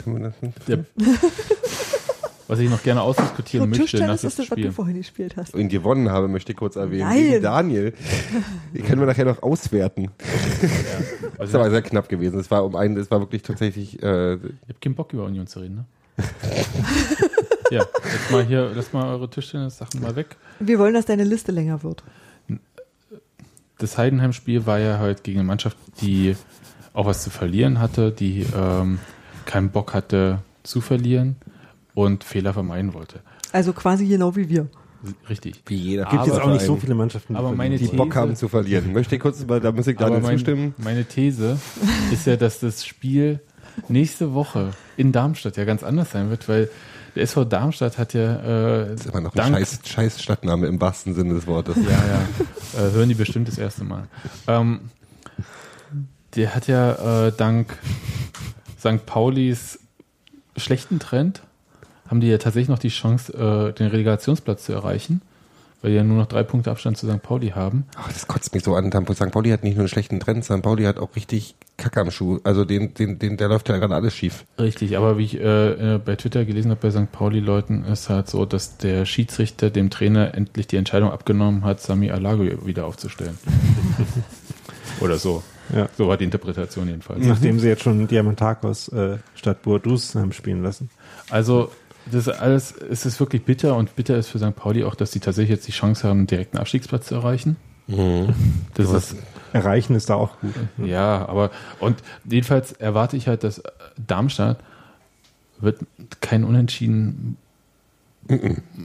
[0.04, 0.68] Können wir das nicht?
[0.68, 0.86] Der,
[2.50, 4.72] was ich noch gerne ausdiskutieren So, möchte Tischtennis ist das, was du Spiel.
[4.72, 5.54] vorhin gespielt hast.
[5.54, 7.08] Und gewonnen habe, möchte ich kurz erwähnen.
[7.08, 7.24] Nein.
[7.24, 7.94] Gegen Daniel.
[8.74, 10.10] Die können wir nachher noch auswerten.
[11.38, 12.40] Das ist aber Also, sehr knapp gewesen.
[12.40, 15.46] Es war um einen, es war wirklich tatsächlich, äh, ich habe keinen Bock über Union
[15.46, 15.86] zu reden, ne?
[17.72, 20.36] ja, jetzt mal hier, lass mal eure Tischtennis-Sachen mal weg.
[20.60, 22.04] Wir wollen, dass deine Liste länger wird.
[23.78, 26.36] Das Heidenheim-Spiel war ja heute gegen eine Mannschaft, die
[26.94, 28.98] auch was zu verlieren hatte, die ähm,
[29.46, 31.36] keinen Bock hatte zu verlieren
[32.06, 33.20] und Fehler vermeiden wollte.
[33.52, 34.68] Also quasi genau wie wir.
[35.30, 35.62] Richtig.
[35.68, 36.06] wie jeder.
[36.06, 38.92] gibt jetzt auch nicht so viele Mannschaften, aber meine die These- Bock haben zu verlieren.
[38.94, 40.76] Möchte ich kurz, mal- da muss ich Daniel mein, zustimmen.
[40.78, 41.58] meine These
[42.12, 43.40] ist ja, dass das Spiel
[43.88, 46.70] nächste Woche in Darmstadt ja ganz anders sein wird, weil
[47.16, 48.36] der SV Darmstadt hat ja
[48.84, 51.78] äh, Das ist immer noch ein scheiß, scheiß Stadtname im wahrsten Sinne des Wortes.
[51.78, 54.04] ja, ja, äh, hören die bestimmt das erste Mal.
[54.48, 54.82] Ähm,
[56.36, 57.78] der hat ja äh, dank
[58.78, 59.06] St.
[59.06, 59.80] Paulis
[60.58, 61.42] schlechten Trend
[62.10, 65.22] haben die ja tatsächlich noch die Chance, äh, den Relegationsplatz zu erreichen,
[65.82, 67.22] weil die ja nur noch drei Punkte Abstand zu St.
[67.22, 67.86] Pauli haben.
[67.96, 68.92] Ach, das kotzt mich so an.
[68.92, 69.32] St.
[69.32, 70.62] Pauli hat nicht nur einen schlechten Trend, St.
[70.62, 72.40] Pauli hat auch richtig Kack am Schuh.
[72.44, 74.46] Also den, den, den, der läuft ja gerade alles schief.
[74.60, 77.12] Richtig, aber wie ich äh, äh, bei Twitter gelesen habe, bei St.
[77.12, 82.12] Pauli-Leuten ist halt so, dass der Schiedsrichter dem Trainer endlich die Entscheidung abgenommen hat, Sami
[82.12, 83.38] Alago wieder aufzustellen.
[85.00, 85.44] Oder so.
[85.74, 85.88] Ja.
[85.96, 87.24] So war die Interpretation jedenfalls.
[87.24, 90.90] Nachdem sie jetzt schon Diamantakos äh, statt Boadus haben spielen lassen.
[91.30, 91.72] Also
[92.12, 94.56] das ist alles, es ist wirklich bitter und bitter ist für St.
[94.56, 97.56] Pauli auch, dass sie tatsächlich jetzt die Chance haben, einen direkten Abstiegsplatz zu erreichen.
[98.76, 99.16] Das ist
[99.52, 100.54] Erreichen ist da auch gut.
[100.78, 101.50] ja, aber
[101.80, 103.64] und jedenfalls erwarte ich halt, dass
[103.98, 104.60] Darmstadt
[105.60, 105.80] wird
[106.22, 107.38] kein Unentschieden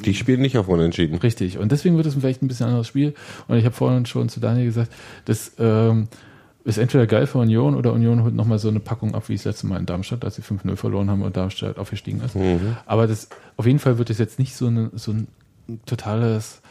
[0.04, 1.18] Die spielen nicht auf Unentschieden.
[1.18, 1.58] Richtig.
[1.58, 3.14] Und deswegen wird es vielleicht ein bisschen anderes Spiel.
[3.46, 4.90] Und ich habe vorhin schon zu Daniel gesagt,
[5.26, 6.08] das ähm,
[6.64, 9.44] ist entweder geil für Union oder Union holt nochmal so eine Packung ab, wie das
[9.44, 12.34] letzte Mal in Darmstadt, als sie 5-0 verloren haben und Darmstadt aufgestiegen ist.
[12.86, 15.28] Aber das, auf jeden Fall wird es jetzt nicht so, eine, so ein
[15.84, 16.62] totales,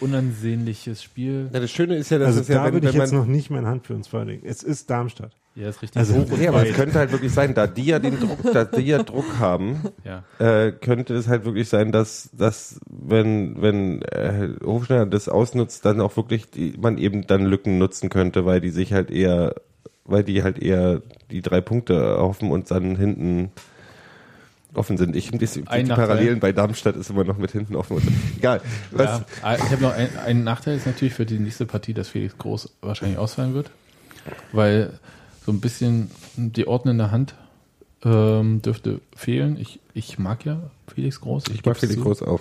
[0.00, 1.48] unansehnliches Spiel.
[1.52, 3.12] Ja, das Schöne ist ja, dass Also es ja, da wenn, würde ich wenn jetzt
[3.12, 4.44] noch nicht meine Hand für uns vorlegen.
[4.44, 5.32] Es ist Darmstadt.
[5.54, 5.98] Ja, ist richtig.
[5.98, 8.80] Also- ja, aber es könnte halt wirklich sein, da die ja den Druck, da die
[8.82, 10.22] ja Druck haben, Ja.
[10.38, 16.00] äh, könnte es halt wirklich sein, dass, dass wenn, wenn äh, Hofschneider das ausnutzt, dann
[16.00, 19.54] auch wirklich die, man eben dann Lücken nutzen könnte, weil die sich halt eher,
[20.06, 23.50] weil die halt eher die drei Punkte erhoffen und dann hinten
[24.74, 25.14] offen sind.
[25.14, 26.06] Ich, die Ein Nachteil.
[26.06, 27.98] Parallelen bei Darmstadt ist immer noch mit hinten offen.
[27.98, 28.04] Und,
[28.38, 28.62] egal.
[28.90, 31.92] Was, Ja, ah, ich habe noch ein, einen Nachteil ist natürlich für die nächste Partie,
[31.92, 33.70] dass Felix Groß wahrscheinlich ausfallen wird,
[34.52, 34.98] weil
[35.44, 37.34] so ein bisschen die ordnende Hand
[38.04, 39.56] ähm, dürfte fehlen.
[39.58, 41.44] Ich, ich mag ja Felix Groß.
[41.48, 42.02] Ich mag geb's Felix zu.
[42.02, 42.40] Groß auch.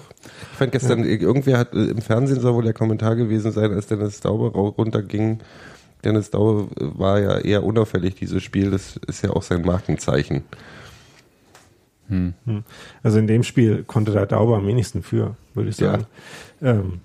[0.52, 3.88] Ich fand gestern, irgendwer hat äh, im Fernsehen soll wohl der Kommentar gewesen sein, als
[3.88, 5.40] Dennis Daube rau- runterging.
[6.04, 8.72] Dennis Daube äh, war ja eher unauffällig, dieses Spiel.
[8.72, 10.44] Das ist ja auch sein Markenzeichen.
[12.08, 12.34] Hm.
[13.04, 15.92] Also in dem Spiel konnte der Dauber am wenigsten für, würde ich Ja.
[15.92, 16.06] sagen.
[16.62, 17.00] Ähm,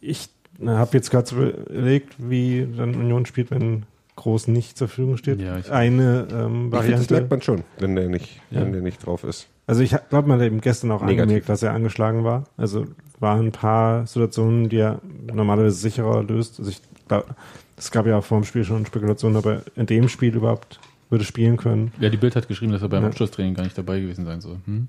[0.00, 0.28] ich
[0.66, 3.84] habe jetzt gerade so überlegt, wie dann Union spielt, wenn
[4.16, 5.40] Groß nicht zur Verfügung steht.
[5.40, 7.14] Ja, ich- Eine ähm, Ich finde, das Variante.
[7.14, 8.60] merkt man schon, wenn der nicht, Ja.
[8.60, 9.48] wenn der nicht drauf ist.
[9.66, 11.22] Also ich glaube, man hat eben gestern auch Negativ.
[11.22, 12.44] angemerkt, dass er angeschlagen war.
[12.56, 12.86] Also
[13.20, 15.00] waren ein paar Situationen, die er
[15.32, 16.58] normalerweise sicherer löst.
[16.58, 17.34] Also ich glaub,
[17.76, 20.78] es gab ja auch vor dem Spiel schon Spekulationen, ob er in dem Spiel überhaupt
[21.08, 21.92] würde spielen können.
[22.00, 23.08] Ja, die Bild hat geschrieben, dass er beim Ja.
[23.08, 24.56] Abschlusstraining gar nicht dabei gewesen sein soll.
[24.66, 24.88] Hm?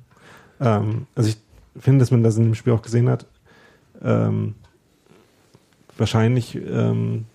[0.59, 1.37] Ähm, also ich
[1.81, 3.25] finde, dass man das in dem Spiel auch gesehen hat.
[4.03, 4.55] Ähm,
[5.97, 7.25] wahrscheinlich ähm,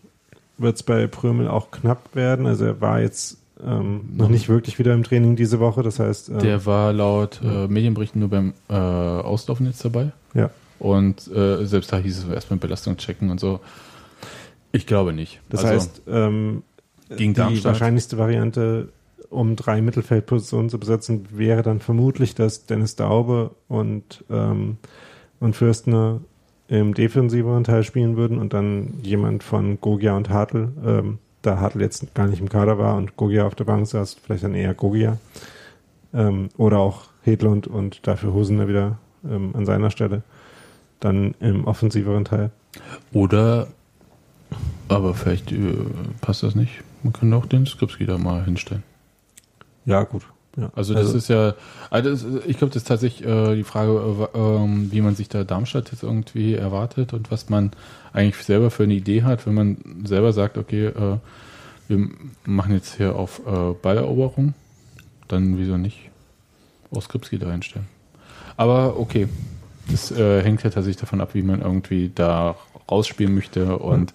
[0.58, 2.46] wird es bei Prömel auch knapp werden.
[2.46, 5.82] Also er war jetzt ähm, noch nicht wirklich wieder im Training diese Woche.
[5.82, 10.12] Das heißt, ähm, Der war laut äh, Medienberichten nur beim äh, Auslaufen jetzt dabei.
[10.34, 10.50] ja.
[10.80, 13.58] Und äh, selbst da hieß es erstmal Belastung checken und so.
[14.70, 15.40] Ich glaube nicht.
[15.48, 16.62] Das Also, heißt, ähm,
[17.18, 17.64] die Darmstadt?
[17.72, 18.90] wahrscheinlichste Variante,
[19.28, 24.76] um drei Mittelfeldpositionen zu besetzen, wäre dann vermutlich, dass Dennis Daube und, ähm,
[25.40, 26.20] und Fürstner
[26.68, 31.80] im defensiveren Teil spielen würden und dann jemand von Gogia und Hartl, ähm, da Hartl
[31.80, 34.74] jetzt gar nicht im Kader war und Gogia auf der Bank saß, vielleicht dann eher
[34.74, 35.18] Gogia.
[36.12, 40.22] Ähm, oder auch Hedlund und dafür Hosener wieder ähm, an seiner Stelle.
[41.00, 42.50] Dann im offensiveren Teil.
[43.12, 43.68] Oder,
[44.88, 45.74] aber vielleicht äh,
[46.20, 46.82] passt das nicht.
[47.02, 48.82] Man kann auch den Skripski da mal hinstellen.
[49.84, 50.22] Ja, gut.
[50.58, 50.70] Ja.
[50.74, 51.54] Also das ist ja,
[51.88, 55.28] also das, ich glaube, das ist tatsächlich äh, die Frage, äh, ähm, wie man sich
[55.28, 57.70] da Darmstadt jetzt irgendwie erwartet und was man
[58.12, 61.18] eigentlich selber für eine Idee hat, wenn man selber sagt, okay, äh,
[61.86, 62.08] wir
[62.44, 64.54] machen jetzt hier auf äh, Balleroberung,
[65.28, 66.10] dann wieso nicht
[66.90, 67.86] auch Skripski da hinstellen.
[68.56, 69.28] Aber okay,
[69.90, 72.56] das äh, hängt ja tatsächlich davon ab, wie man irgendwie da
[72.90, 74.12] rausspielen möchte und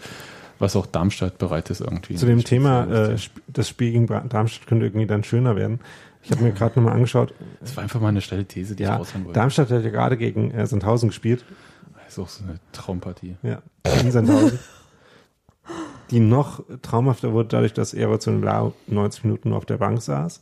[0.59, 2.15] was auch Darmstadt bereit ist irgendwie.
[2.15, 3.17] Zu dem Thema, äh,
[3.47, 5.79] das Spiel gegen Darmstadt könnte irgendwie dann schöner werden.
[6.23, 7.33] Ich habe mir gerade nochmal angeschaut.
[7.59, 9.39] das war einfach mal eine steile These, die ich Ja, raushauen wollte.
[9.39, 11.43] Darmstadt hat ja gerade gegen äh, Sandhausen gespielt.
[12.03, 13.35] Das ist auch so eine Traumpartie.
[13.43, 13.61] Ja,
[14.01, 14.59] in Sandhausen.
[16.11, 20.41] Die noch traumhafter wurde dadurch, dass Erazun Lau 90 Minuten nur auf der Bank saß.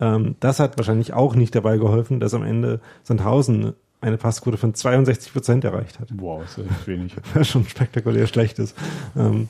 [0.00, 4.74] Ähm, das hat wahrscheinlich auch nicht dabei geholfen, dass am Ende Sandhausen eine Passquote von
[4.74, 6.08] 62 Prozent erreicht hat.
[6.14, 7.14] Wow, ist echt wenig.
[7.34, 8.76] was schon spektakulär schlecht ist.
[9.16, 9.48] Ähm,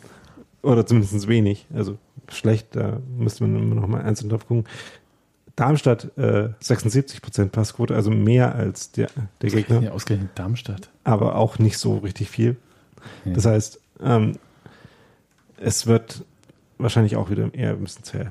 [0.62, 1.66] oder zumindest wenig.
[1.72, 4.64] Also schlecht, da müsste man immer noch mal einzeln drauf gucken.
[5.56, 9.08] Darmstadt äh, 76% Passquote, also mehr als der,
[9.42, 10.90] der Gegner, Ja, ausgerechnet Darmstadt.
[11.04, 12.56] aber auch nicht so richtig viel.
[13.24, 13.32] Ja.
[13.32, 14.36] Das heißt, ähm,
[15.58, 16.24] es wird
[16.78, 18.26] wahrscheinlich auch wieder eher ein bisschen zäh.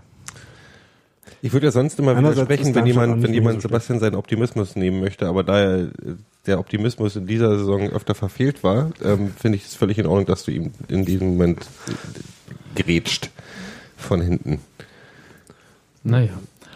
[1.42, 3.86] Ich würde ja sonst immer widersprechen, wenn jemand, wenn jemand so schlecht.
[3.86, 5.88] Sebastian seinen Optimismus nehmen möchte, aber da er,
[6.46, 10.26] der Optimismus in dieser Saison öfter verfehlt war, ähm, finde ich es völlig in Ordnung,
[10.26, 11.66] dass du ihm in diesem Moment
[12.76, 13.30] äh, grätscht
[13.96, 14.60] von hinten.
[16.04, 16.32] Naja.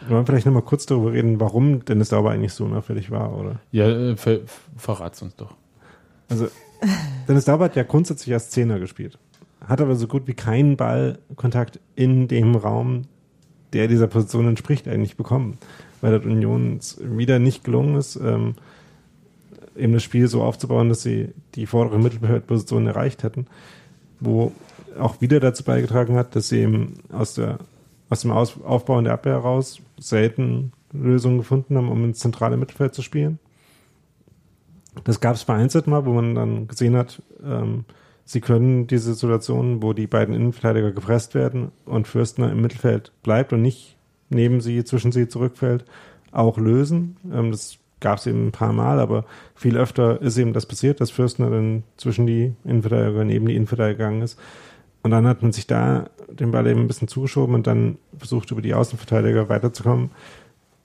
[0.07, 3.59] Wollen wir vielleicht nochmal kurz darüber reden, warum Dennis Dauber eigentlich so unauffällig war, oder?
[3.71, 4.39] Ja, äh, ver
[4.75, 5.55] verrat's uns doch.
[6.29, 6.47] Also,
[7.27, 9.17] Dennis Dauber hat ja grundsätzlich als Zehner gespielt.
[9.65, 13.03] Hat aber so gut wie keinen Ballkontakt in dem Raum,
[13.71, 15.57] der dieser Position entspricht, eigentlich bekommen.
[16.01, 18.55] Weil der Union wieder nicht gelungen ist, ähm,
[19.75, 23.47] eben das Spiel so aufzubauen, dass sie die vordere Mittelfeldposition erreicht hätten.
[24.19, 24.51] Wo
[24.99, 27.59] auch wieder dazu beigetragen hat, dass sie eben aus, der,
[28.09, 32.57] aus dem aus Aufbau in der Abwehr heraus selten Lösungen gefunden haben, um ins zentrale
[32.57, 33.39] Mittelfeld zu spielen.
[35.03, 37.85] Das gab es vereinzelt mal, wo man dann gesehen hat, ähm,
[38.25, 43.53] sie können diese Situation, wo die beiden Innenverteidiger gepresst werden und Fürstner im Mittelfeld bleibt
[43.53, 43.97] und nicht
[44.29, 45.85] neben sie, zwischen sie zurückfällt,
[46.31, 47.17] auch lösen.
[47.31, 49.25] Ähm, das gab es eben ein paar Mal, aber
[49.55, 53.97] viel öfter ist eben das passiert, dass Fürstner dann zwischen die Innenverteidiger, neben die Innenverteidiger
[53.97, 54.39] gegangen ist.
[55.03, 58.49] Und dann hat man sich da den Ball eben ein bisschen zugeschoben und dann versucht,
[58.51, 60.11] über die Außenverteidiger weiterzukommen,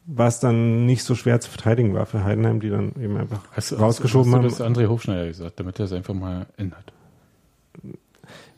[0.06, 3.78] was dann nicht so schwer zu verteidigen war für Heidenheim, die dann eben einfach Hast,
[3.78, 4.42] rausgeschoben hast haben.
[4.42, 6.92] du das André Hofschneider gesagt, damit er es einfach mal ändert.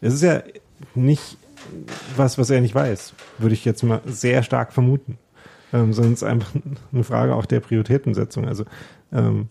[0.00, 0.42] Es ist ja
[0.94, 1.36] nicht
[2.16, 5.18] was, was er nicht weiß, würde ich jetzt mal sehr stark vermuten.
[5.72, 6.52] Ähm, sondern es ist einfach
[6.92, 8.48] eine Frage auch der Prioritätensetzung.
[8.48, 8.64] Also
[9.12, 9.46] ähm,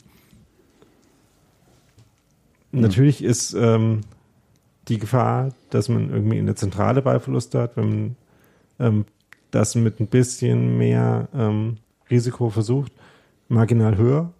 [2.71, 4.01] natürlich ist ähm,
[4.89, 8.15] die Gefahr, dass man irgendwie in der Zentrale Ballverluste hat, wenn man
[8.79, 9.05] ähm,
[9.51, 11.77] das mit ein bisschen mehr ähm,
[12.09, 12.91] Risiko versucht,
[13.47, 14.31] marginal höher.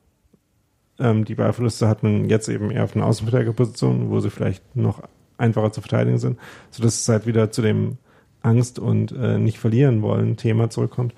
[1.00, 5.04] Ähm, die Ballverluste hat man jetzt eben eher auf einer Außenverteidigerposition, wo sie vielleicht noch
[5.38, 6.38] einfacher zu verteidigen sind,
[6.72, 7.98] sodass es halt wieder zu dem
[8.42, 11.14] Angst und äh, nicht verlieren wollen Thema zurückkommt.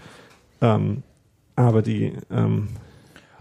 [0.61, 1.03] Ähm,
[1.55, 2.69] aber die ähm,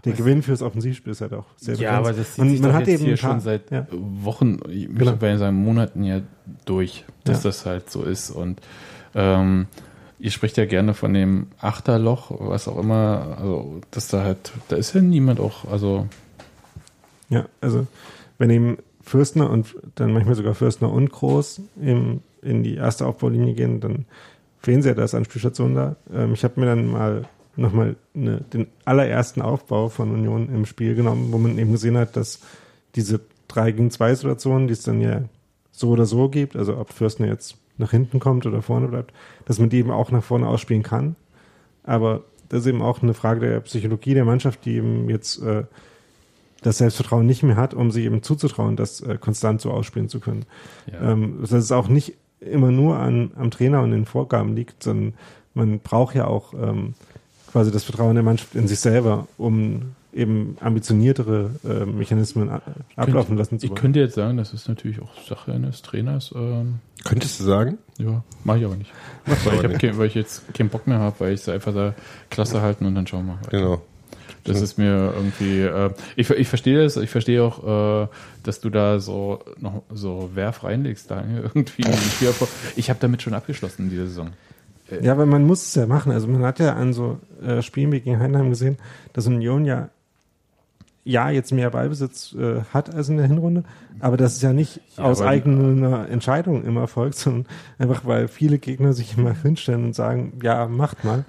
[0.05, 2.73] der Gewinn fürs Offensivspiel ist halt auch sehr Ja, aber das zieht Und sich man
[2.73, 3.85] hat eben hier schon seit ja.
[3.91, 5.13] Wochen, ich Genau.
[5.15, 6.21] bei seinen Monaten ja
[6.65, 7.49] durch, dass Ja.
[7.49, 8.31] das halt so ist.
[8.31, 8.61] Und
[9.13, 9.67] ähm,
[10.19, 14.75] ihr spricht ja gerne von dem Achterloch, was auch immer, also dass da halt, da
[14.75, 16.07] ist ja niemand auch, also
[17.29, 17.87] Ja, also
[18.37, 23.53] wenn eben Fürstner und dann manchmal sogar Fürstner und Groß im, in die erste Aufbaulinie
[23.53, 24.05] gehen, dann
[24.59, 25.95] fehlen sie ja das Anspielstation da.
[26.13, 27.25] Ähm, ich habe mir dann mal
[27.55, 32.15] nochmal eine, den allerersten Aufbau von Union im Spiel genommen, wo man eben gesehen hat,
[32.15, 32.39] dass
[32.95, 35.23] diese 3 gegen 2 Situationen, die es dann ja
[35.71, 39.13] so oder so gibt, also ob Fürstner jetzt nach hinten kommt oder vorne bleibt,
[39.45, 41.15] dass man die eben auch nach vorne ausspielen kann.
[41.83, 45.63] Aber das ist eben auch eine Frage der Psychologie der Mannschaft, die eben jetzt äh,
[46.61, 50.19] das Selbstvertrauen nicht mehr hat, um sich eben zuzutrauen, das äh, konstant so ausspielen zu
[50.19, 50.45] können.
[50.91, 51.11] ja.
[51.11, 55.13] Ähm, das ist auch nicht immer nur an, am Trainer und den Vorgaben liegt, sondern
[55.53, 56.93] man braucht ja auch ähm,
[57.51, 62.49] quasi das Vertrauen der Mannschaft in sich selber, um eben ambitioniertere äh, Mechanismen
[62.95, 63.81] ablaufen lassen zu Ich wollen.
[63.81, 66.33] könnte jetzt sagen, das ist natürlich auch Sache eines Trainers.
[66.35, 67.77] Ähm, Könntest du sagen?
[67.97, 68.91] ja, mache ich aber nicht.
[69.25, 71.49] Weil ich, aber hab kein, weil ich jetzt keinen Bock mehr habe, weil ich es
[71.49, 71.93] einfach da
[72.29, 73.39] klasse halten und dann schauen wir mal.
[73.41, 73.51] weiter.
[73.57, 73.81] Genau.
[74.43, 78.07] Das ist mir irgendwie, äh, ich, ich verstehe das, ich verstehe auch, äh,
[78.43, 81.83] dass du da so noch so Werf reinlegst, Daniel, irgendwie.
[81.83, 82.47] in.
[82.75, 84.31] Ich habe damit schon abgeschlossen, diese Saison.
[85.01, 86.11] Ja, aber man muss es ja machen.
[86.11, 88.77] Also man hat ja an so äh, Spielen wie gegen Heidenheim gesehen,
[89.13, 89.89] dass Union ja
[91.03, 93.63] ja jetzt mehr Ballbesitz äh, hat als in der Hinrunde,
[93.99, 97.47] aber das ist ja nicht Ja, aus eigener Entscheidung immer erfolgt, sondern
[97.79, 101.25] einfach weil viele Gegner sich immer hinstellen und sagen, ja, macht mal.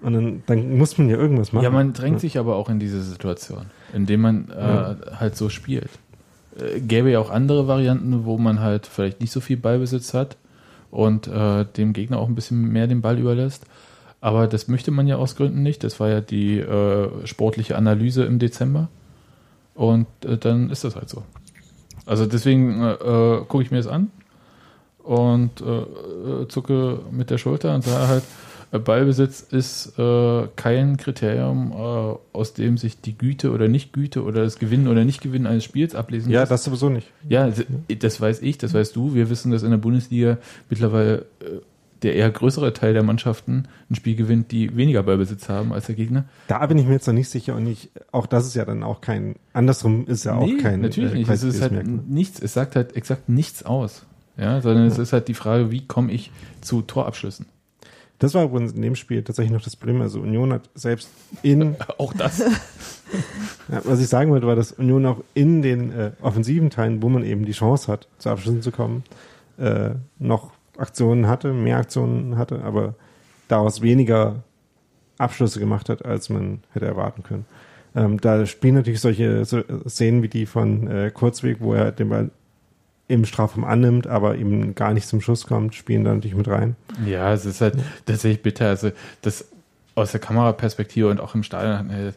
[0.00, 1.62] Und dann, dann muss man ja irgendwas machen.
[1.62, 4.96] Ja, man drängt sich aber auch in diese Situation, indem man äh, Ja.
[5.20, 5.90] halt so spielt.
[6.58, 10.36] Äh, gäbe ja auch andere Varianten, wo man halt vielleicht nicht so viel Ballbesitz hat
[10.92, 13.64] und äh, dem Gegner auch ein bisschen mehr den Ball überlässt.
[14.20, 15.82] Aber das möchte man ja aus Gründen nicht.
[15.82, 18.88] Das war ja die äh, sportliche Analyse im Dezember.
[19.74, 21.24] Und äh, dann ist das halt so.
[22.04, 24.10] Also deswegen äh, äh, gucke ich mir das an
[25.02, 28.24] und äh, zucke mit der Schulter und sage halt,
[28.78, 34.58] Ballbesitz ist äh, kein Kriterium, äh, aus dem sich die Güte oder Nicht-Güte oder das
[34.58, 36.52] Gewinnen oder Nicht-Gewinnen eines Spiels ablesen ja, lässt.
[36.52, 37.08] das sowieso nicht.
[37.28, 37.50] Ja,
[37.98, 39.14] das- weiß ich, das weißt du.
[39.14, 40.38] Wir wissen, dass in der Bundesliga
[40.70, 41.60] mittlerweile äh,
[42.02, 45.94] der eher größere Teil der Mannschaften ein Spiel gewinnt, die weniger Ballbesitz haben als der
[45.94, 46.24] Gegner.
[46.48, 48.82] Da bin ich mir jetzt noch nicht sicher und ich, auch das ist ja dann
[48.82, 51.30] auch kein, andersrum ist ja auch Nee, kein natürlich äh, nicht.
[51.30, 54.04] Es ist halt nichts, es sagt halt exakt nichts aus.
[54.36, 57.46] Ja, sondern es ist halt die Frage, wie komme ich zu Torabschlüssen?
[58.22, 60.00] Das war übrigens in dem Spiel tatsächlich noch das Problem.
[60.00, 61.10] Also Union hat selbst
[61.42, 62.42] in Auch das.
[63.70, 67.10] Ja, was ich sagen wollte, war, dass Union auch in den äh, offensiven Teilen, wo
[67.10, 69.04] man eben die Chance hat, zu Abschlüssen zu kommen,
[69.58, 72.94] äh, noch Aktionen hatte, mehr Aktionen hatte, aber
[73.48, 74.42] daraus weniger
[75.18, 77.44] Abschlüsse gemacht hat, als man hätte erwarten können.
[77.94, 82.08] Ähm, da spielen natürlich solche so Szenen wie die von äh, Kurzweg, wo er den
[82.08, 82.30] Ball
[83.08, 86.76] im Strafraum annimmt, aber eben gar nicht zum Schuss kommt, spielen da natürlich mit rein.
[87.04, 87.76] Ja, es ist halt
[88.06, 88.68] tatsächlich bitter.
[88.68, 88.90] Also
[89.22, 89.46] das
[89.94, 92.12] aus der Kameraperspektive und auch im Stadion, äh,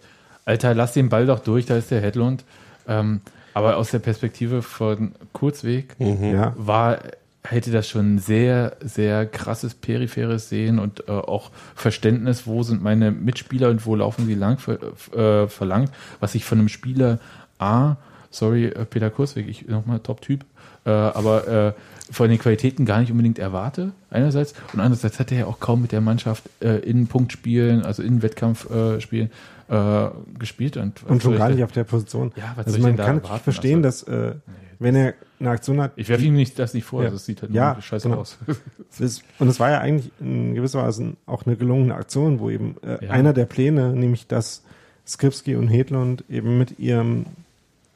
[0.45, 2.43] Alter, lass den Ball doch durch, da ist der Hedlund.
[2.88, 3.21] Ähm,
[3.53, 6.99] aber aus der Perspektive von Kurzweg Ja, war,
[7.43, 13.11] hätte das schon sehr, sehr krasses peripheres Sehen und äh, auch Verständnis, wo sind meine
[13.11, 14.77] Mitspieler und wo laufen sie lang ver,
[15.15, 17.19] äh, verlangt, was ich von einem Spieler
[17.57, 17.95] A,
[18.29, 20.43] sorry, äh, Peter Kurzweg, ich nochmal Top-Typ,
[20.86, 21.73] äh, aber äh,
[22.11, 24.53] von den Qualitäten gar nicht unbedingt erwarte, einerseits.
[24.73, 28.21] Und andererseits hat er ja auch kaum mit der Mannschaft äh, in Punktspielen, also in
[28.21, 29.31] Wettkampfspielen
[29.69, 30.77] äh, äh, gespielt.
[30.77, 32.31] Und, und schon gar nicht auf der Position.
[32.36, 33.43] Ja, was also man kann erwarten?
[33.43, 34.36] verstehen, Also- dass äh,
[34.77, 37.09] wenn er eine Aktion hat, Ich werfe ihm nicht, das nicht vor, Ja.
[37.09, 38.21] das sieht halt Ja, scheiße genau.
[38.21, 38.38] aus.
[39.39, 43.05] Und es war ja eigentlich in gewisser Weise auch eine gelungene Aktion, wo eben äh,
[43.05, 43.11] Ja.
[43.11, 44.63] einer der Pläne, nämlich dass
[45.07, 47.25] Skripski und Hedlund eben mit ihrem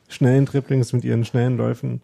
[0.07, 2.01] schnellen Dribblings, mit ihren schnellen Läufen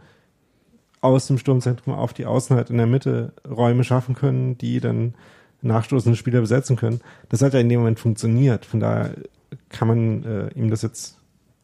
[1.06, 5.14] aus dem Sturmzentrum auf die Außen halt in der Mitte Räume schaffen können, die dann
[5.62, 7.01] nachstoßende Spieler besetzen können.
[7.30, 8.66] Das hat ja in dem Moment funktioniert.
[8.66, 9.16] Von daher
[9.70, 11.18] kann man äh, ihm das jetzt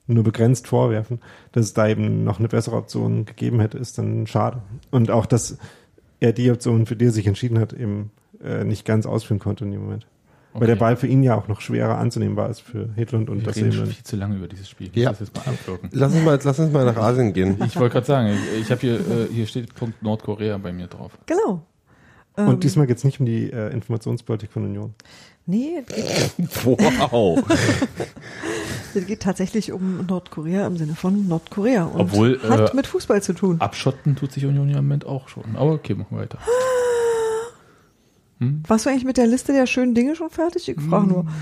[0.07, 1.19] nur begrenzt vorwerfen.
[1.51, 4.61] Dass es da eben noch eine bessere Option gegeben hätte, ist dann schade.
[4.89, 5.57] Und auch, dass
[6.19, 8.11] er die Option, für die er sich entschieden hat, eben
[8.43, 10.07] äh, nicht ganz ausführen konnte in dem Moment.
[10.53, 13.39] Weil der Ball für ihn ja auch noch schwerer anzunehmen war als für Hedlund und
[13.39, 14.89] Wir das reden eben schon viel zu lange über dieses Spiel.
[14.93, 15.09] Ich Ja.
[15.11, 15.89] das jetzt mal abwirken.
[15.93, 17.57] Lass uns mal, lass uns mal nach Asien gehen.
[17.65, 20.87] Ich wollte gerade sagen, ich, ich habe hier, äh, hier steht Punkt Nordkorea bei mir
[20.87, 21.13] drauf.
[21.25, 21.61] Genau.
[22.37, 24.93] Ähm, Und diesmal geht es nicht um die äh, Informationspolitik von Union.
[25.45, 27.43] Nee, es geht, Wow.
[28.93, 31.85] es geht tatsächlich um Nordkorea im Sinne von Nordkorea.
[31.85, 33.59] Und Obwohl, hat äh, mit Fußball zu tun.
[33.59, 35.55] Abschotten tut sich Union ja im Moment auch schon.
[35.55, 36.37] Aber okay, machen wir weiter.
[38.67, 40.67] Warst du eigentlich mit der Liste der schönen Dinge schon fertig?
[40.67, 41.25] Ich frage nur.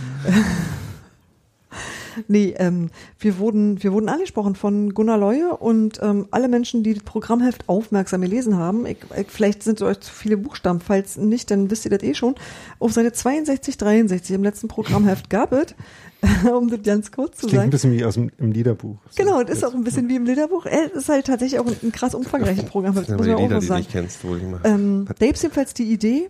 [2.27, 2.89] nee, ähm,
[3.19, 7.67] wir wurden, wir wurden angesprochen von Gunnar Leue und ähm, alle Menschen, die das Programmheft
[7.69, 11.69] aufmerksam gelesen haben, ich, ich, vielleicht sind es euch zu viele Buchstaben, falls nicht, dann
[11.71, 12.35] wisst ihr das eh schon.
[12.79, 15.75] Auf Seite 62, 63 im letzten Programmheft gab es,
[16.51, 17.69] um das ganz kurz zu Das klingt ein sagen.
[17.71, 18.97] bisschen wie aus dem im Liederbuch.
[19.09, 19.23] So.
[19.23, 20.65] Genau, das ist auch ein bisschen wie im Liederbuch.
[20.65, 23.43] Es ist halt tatsächlich auch ein, ein krass umfangreiches Programmheft, Das muss man auch die
[23.43, 23.79] Lieder, die du sagen.
[23.79, 24.59] nicht kennst, wohl mal.
[24.65, 26.27] Ähm, da gibt's jedenfalls die Idee,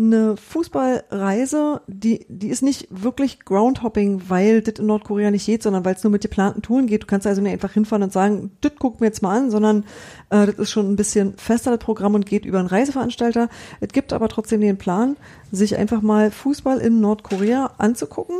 [0.00, 5.84] eine Fußballreise, die, die ist nicht wirklich Groundhopping, weil das in Nordkorea nicht geht, sondern
[5.84, 7.02] weil es nur mit geplanten Touren geht.
[7.02, 9.84] Du kannst also nicht einfach hinfahren und sagen, das gucken wir jetzt mal an, sondern
[10.30, 13.48] äh, das ist schon ein bisschen fester das Programm und geht über einen Reiseveranstalter.
[13.80, 15.16] Es gibt aber trotzdem den Plan,
[15.52, 18.36] sich einfach mal Fußball in Nordkorea anzugucken.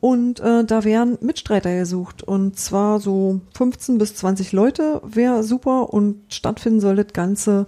[0.00, 2.22] Und äh, da wären Mitstreiter gesucht.
[2.22, 5.92] Und zwar so 15 bis 20 Leute wäre super.
[5.92, 7.66] Und stattfinden soll das Ganze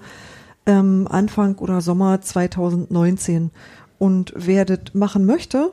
[0.67, 3.51] ähm, Anfang oder Sommer 2019.
[3.99, 5.73] Und wer das machen möchte,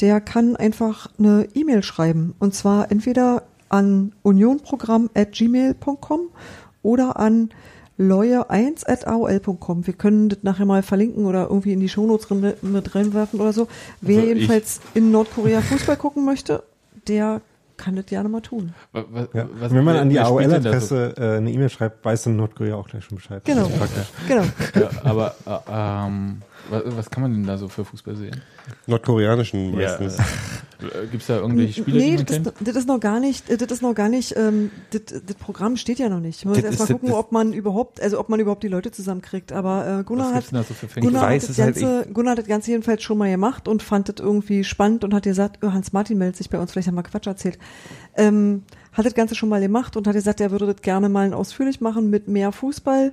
[0.00, 2.34] der kann einfach eine E-Mail schreiben.
[2.38, 6.20] Und zwar entweder an unionprogramm.gmail.com
[6.82, 7.50] oder an
[7.98, 9.86] lawyer1.aol.com.
[9.86, 12.28] Wir können das nachher mal verlinken oder irgendwie in die Shownotes
[12.62, 13.68] mit reinwerfen oder so.
[14.00, 16.64] Wer Also jedenfalls in Nordkorea Fußball gucken möchte,
[17.06, 17.40] der
[17.76, 18.72] kann das gerne mal tun.
[18.92, 19.48] Wa- wa- Ja.
[19.58, 23.04] was- Wenn man an die AOL-Adresse äh, eine E-Mail schreibt, weiß dann Nordkorea auch gleich
[23.04, 23.42] schon Bescheid.
[23.44, 23.70] Genau.
[24.28, 24.42] Genau.
[24.74, 24.80] So?
[24.80, 28.40] Ja, aber äh, ähm, was, was kann man denn da so für Fußball sehen?
[28.86, 30.16] Nordkoreanischen meistens.
[31.10, 33.48] Gibt es da irgendwelche Spiele, nee, die man das ist, das ist noch gar nicht,
[33.48, 36.44] das ist noch gar nicht, ähm, das, das Programm steht ja noch nicht.
[36.44, 38.62] Man muss Das erst mal ist- gucken, das- ob man überhaupt, also ob man überhaupt
[38.62, 39.52] die Leute zusammenkriegt.
[39.52, 41.06] Aber äh, Gunnar Was hat gibt's denn da so für Fänger?
[41.06, 43.68] Gunnar, weiß hat das es halt Ganze, Gunnar hat das Ganze jedenfalls schon mal gemacht
[43.68, 46.72] und fand das irgendwie spannend und hat gesagt, oh, Hans Martin meldet sich bei uns,
[46.72, 47.58] vielleicht haben wir Quatsch erzählt.
[48.16, 48.62] Ähm,
[48.92, 51.80] hat das Ganze schon mal gemacht und hat gesagt, er würde das gerne mal ausführlich
[51.80, 53.12] machen mit mehr Fußball.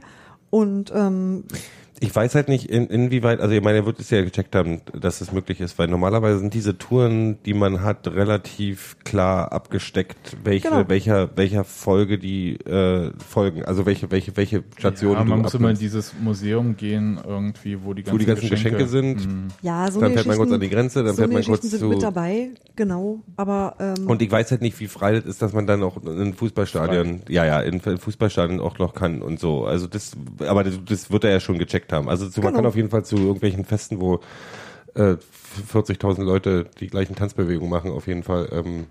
[0.50, 1.46] Und ähm,
[2.00, 4.82] Ich weiß halt nicht, in, inwieweit, also ich meine, er wird es ja gecheckt haben,
[5.00, 10.38] dass es möglich ist, weil normalerweise sind diese Touren, die man hat, relativ klar abgesteckt,
[10.44, 10.90] welche, Genau.
[10.90, 15.54] welcher, welcher Folge die äh, folgen, also welche, welche, welche Stationen ja, man du muss
[15.54, 19.28] immer in dieses Museum gehen, irgendwie, wo die ganzen, wo die ganzen Geschenke, sind.
[19.28, 19.48] Mhm.
[19.62, 21.44] ja, so Dann eine fährt man kurz an die Grenze, dann so fährt eine man
[21.46, 23.20] kurz sind zu- mit dabei, genau.
[23.38, 26.02] Aber ähm, Und ich weiß halt nicht, wie frei das ist, dass man dann auch
[26.04, 29.66] in Fußballstadion, ja, ja, in ein Fußballstadion auch noch kann und so.
[29.66, 30.14] Also das,
[30.48, 32.10] aber das, das wird er ja schon gecheckt haben.
[32.10, 32.58] Also zu, man Genau.
[32.60, 34.20] kann auf jeden Fall zu irgendwelchen Festen, wo
[34.96, 35.16] äh,
[35.72, 38.88] 40.000 Leute die gleichen Tanzbewegungen machen, auf jeden Fall ähm,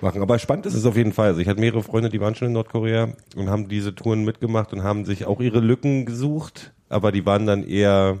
[0.00, 0.22] machen.
[0.22, 1.28] Aber spannend ist es auf jeden Fall.
[1.28, 4.72] Also ich hatte mehrere Freunde, die waren schon in Nordkorea und haben diese Touren mitgemacht
[4.72, 8.18] und haben sich auch ihre Lücken gesucht, aber die waren dann eher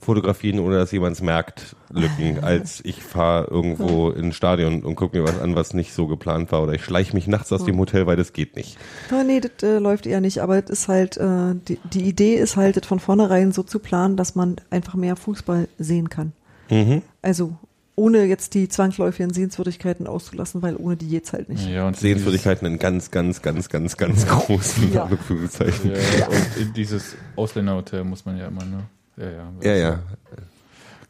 [0.00, 4.94] Fotografien, ohne dass jemand es merkt, Lücken, als ich fahre irgendwo in ein Stadion und
[4.94, 6.62] gucke mir was an, was nicht so geplant war.
[6.62, 8.78] Oder ich schleiche mich nachts aus dem Hotel, weil das geht nicht.
[9.10, 12.36] Ja, nee, das äh, läuft eher nicht, aber es ist halt, äh, die, die Idee
[12.36, 16.32] ist halt, das von vornherein so zu planen, dass man einfach mehr Fußball sehen kann.
[16.70, 17.02] Mhm.
[17.22, 17.56] Also
[17.96, 21.68] ohne jetzt die zwangsläufigen Sehenswürdigkeiten auszulassen, weil ohne die geht's halt nicht.
[21.68, 25.04] Ja, und Sehenswürdigkeiten in ganz, ganz, ganz, ganz, ganz großen Ja.
[25.04, 25.92] Anführungszeichen.
[26.18, 28.84] Ja, und in dieses Ausländerhotel muss man ja immer, ne?
[29.20, 29.52] Ja, ja.
[29.62, 29.98] Ja, ja.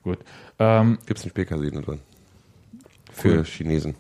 [0.02, 0.18] Gut.
[0.58, 2.00] Ähm, Gibt's ein Spielcasino drin.
[3.12, 3.44] Für Cool.
[3.44, 3.94] Chinesen.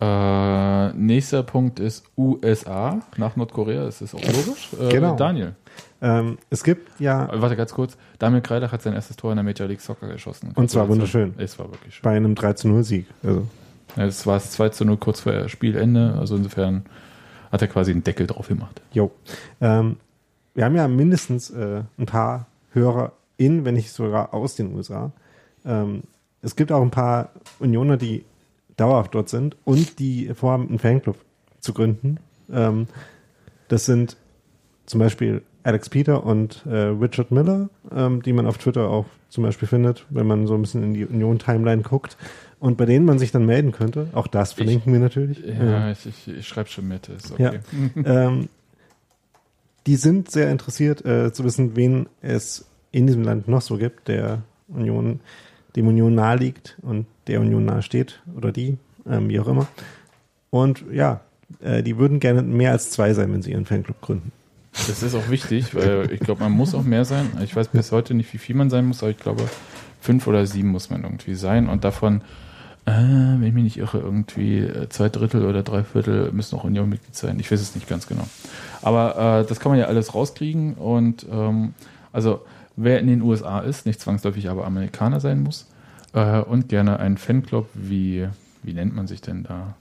[0.00, 3.84] äh, nächster Punkt ist USA nach Nordkorea.
[3.84, 4.70] Das ist auch logisch.
[4.80, 5.14] Äh, Genau.
[5.16, 5.54] Daniel.
[6.00, 7.96] Ähm, es gibt ja Äh, Warte ganz kurz.
[8.18, 10.50] Daniel Kreidach hat sein erstes Tor in der Major League Soccer geschossen.
[10.54, 11.34] Und zwar wunderschön.
[11.38, 12.02] Es war wirklich schön.
[12.02, 13.06] bei einem 3 zu 0 Sieg.
[13.22, 13.46] Also,
[13.96, 16.16] Ja, das war es 2 zu 0 kurz vor Spielende.
[16.18, 16.84] Also insofern
[17.52, 18.80] hat er quasi einen Deckel drauf gemacht.
[18.92, 19.12] jo.
[19.60, 19.96] Ähm,
[20.54, 25.12] wir haben ja mindestens äh, ein paar Hörer in, wenn nicht sogar aus den USA.
[25.64, 26.02] Ähm,
[26.42, 28.24] es gibt auch ein paar Unioner, die
[28.76, 31.16] dauerhaft dort sind und die vorhaben, einen Fanclub
[31.60, 32.18] zu gründen.
[32.50, 32.86] Ähm,
[33.68, 34.16] das sind
[34.86, 39.44] zum Beispiel Alex Peter und äh, Richard Miller, ähm, die man auf Twitter auch zum
[39.44, 42.16] Beispiel findet, wenn man so ein bisschen in die Union-Timeline guckt
[42.58, 44.08] und bei denen man sich dann melden könnte.
[44.12, 45.42] Auch das verlinken wir natürlich.
[45.44, 47.08] Ja, ich, ich, ich schreibe schon mit.
[47.08, 47.60] Ist okay.
[48.04, 48.48] ähm,
[49.86, 54.08] die sind sehr interessiert äh, zu wissen, wen es in diesem Land noch so gibt,
[54.08, 55.20] der Union,
[55.76, 58.78] dem Union nahe liegt und der Union nahe steht oder die,
[59.08, 59.66] ähm, wie auch immer.
[60.50, 61.22] Und ja,
[61.60, 64.32] äh, die würden gerne mehr als zwei sein, wenn sie ihren Fanclub gründen.
[64.72, 67.30] Das ist auch wichtig, weil ich glaube, man muss auch mehr sein.
[67.42, 69.44] Ich weiß bis heute nicht, wie viel man sein muss, aber ich glaube,
[70.00, 71.68] fünf oder sieben muss man irgendwie sein.
[71.68, 72.22] Und davon,
[72.84, 76.64] äh, wenn ich mich nicht irre, irgendwie äh, zwei Drittel oder drei Viertel müssen auch
[76.64, 77.38] Union-Mitglied sein.
[77.38, 78.26] Ich weiß es nicht ganz genau.
[78.80, 80.74] Aber äh, das kann man ja alles rauskriegen.
[80.74, 81.74] Und ähm,
[82.12, 82.44] also,
[82.76, 85.68] wer in den USA ist, nicht zwangsläufig aber Amerikaner sein muss
[86.12, 88.28] äh, und gerne einen Fanclub, wie,
[88.62, 89.74] wie nennt man sich denn da?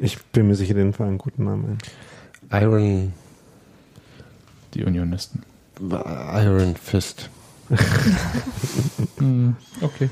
[0.00, 1.78] Ich bin mir sicher, den Fall einen guten Namen
[2.50, 2.62] ein.
[2.62, 3.12] Iron,
[4.74, 5.42] Die Unionisten.
[5.80, 7.28] Iron Fist.
[9.18, 10.10] Hm, okay.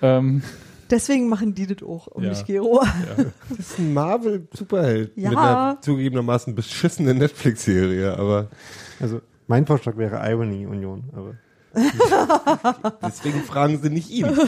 [0.00, 0.42] Ähm,
[0.90, 2.30] Deswegen machen die das auch um Ja.
[2.30, 2.82] mich, Gero.
[2.84, 3.24] ja.
[3.50, 5.12] Das ist ein Marvel-Superheld.
[5.16, 5.28] Ja.
[5.30, 8.48] Mit einer zugegebenermaßen beschissenen Netflix-Serie, aber
[9.00, 11.34] Also mein Vorschlag wäre Irony Union, aber
[13.06, 14.26] deswegen fragen sie nicht ihn.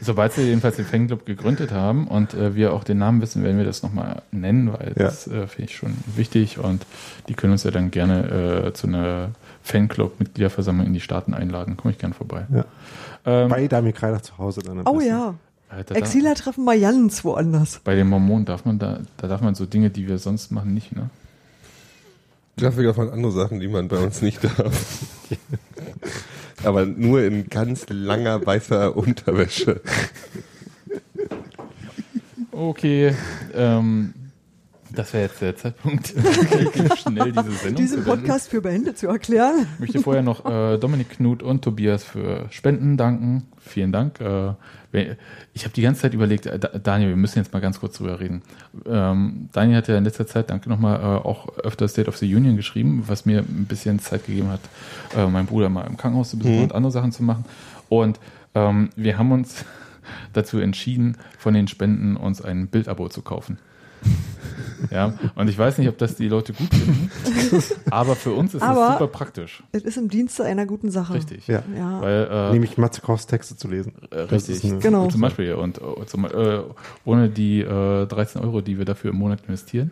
[0.00, 3.58] Sobald sie jedenfalls den Fanclub gegründet haben und äh, wir auch den Namen wissen, werden
[3.58, 5.04] wir das nochmal nennen, weil Ja.
[5.04, 6.86] das äh, finde ich schon wichtig und
[7.28, 9.30] die können uns ja dann gerne äh, zu einer
[9.62, 11.76] Fanclub-Mitgliederversammlung in die Staaten einladen.
[11.76, 12.46] Komme ich gern vorbei.
[12.54, 12.64] Ja.
[13.26, 14.78] Ähm, bei Damir Kreidach zu Hause dann.
[14.78, 15.08] am Oh besten.
[15.10, 15.34] ja.
[15.76, 17.80] äh, da- Exiler treffen mal Jans woanders.
[17.84, 20.72] Bei den Mormonen darf man da, da darf man so Dinge, die wir sonst machen,
[20.74, 21.10] nicht, ne?
[22.56, 24.98] Dafür davon andere Sachen, die man bei uns nicht darf.
[26.64, 29.82] Aber nur in ganz langer weißer Unterwäsche.
[32.52, 33.14] Okay,
[33.54, 34.14] ähm,
[34.96, 36.08] Das wäre jetzt der Zeitpunkt,
[36.98, 38.04] schnell diese Sendung Diesen.
[38.04, 39.66] Podcast für beendet zu erklären.
[39.74, 43.44] Ich möchte vorher noch äh, Dominik Knut und Tobias für Spenden danken.
[43.60, 44.20] Vielen Dank.
[44.20, 44.54] Äh,
[45.52, 47.98] ich habe die ganze Zeit überlegt, äh, Da- Daniel, wir müssen jetzt mal ganz kurz
[47.98, 48.40] drüber reden.
[48.86, 52.34] Ähm, Daniel hat ja in letzter Zeit, danke nochmal, äh, auch öfter State of the
[52.34, 54.60] Union geschrieben, was mir ein bisschen Zeit gegeben hat,
[55.14, 57.44] äh, meinen Bruder mal im Krankenhaus zu besuchen und andere Sachen zu machen.
[57.90, 58.18] Und
[58.54, 59.66] ähm, wir haben uns
[60.32, 63.58] dazu entschieden, von den Spenden uns ein Bildabo zu kaufen.
[64.90, 67.10] Ja, und ich weiß nicht, ob das die Leute gut finden,
[67.90, 69.62] aber für uns ist Aber- es super praktisch.
[69.72, 71.14] Es ist im Dienste einer guten Sache.
[71.14, 71.48] Richtig.
[71.48, 71.62] Ja.
[71.76, 72.00] Ja.
[72.02, 73.94] Weil, äh, Nämlich Matze Kochs Texte zu lesen.
[74.10, 74.60] äh, richtig.
[74.80, 75.08] Genau.
[75.08, 75.54] Zum Beispiel.
[75.54, 76.60] Und äh, zum, äh,
[77.04, 79.90] ohne die äh, 13 Euro, die wir dafür im Monat investieren,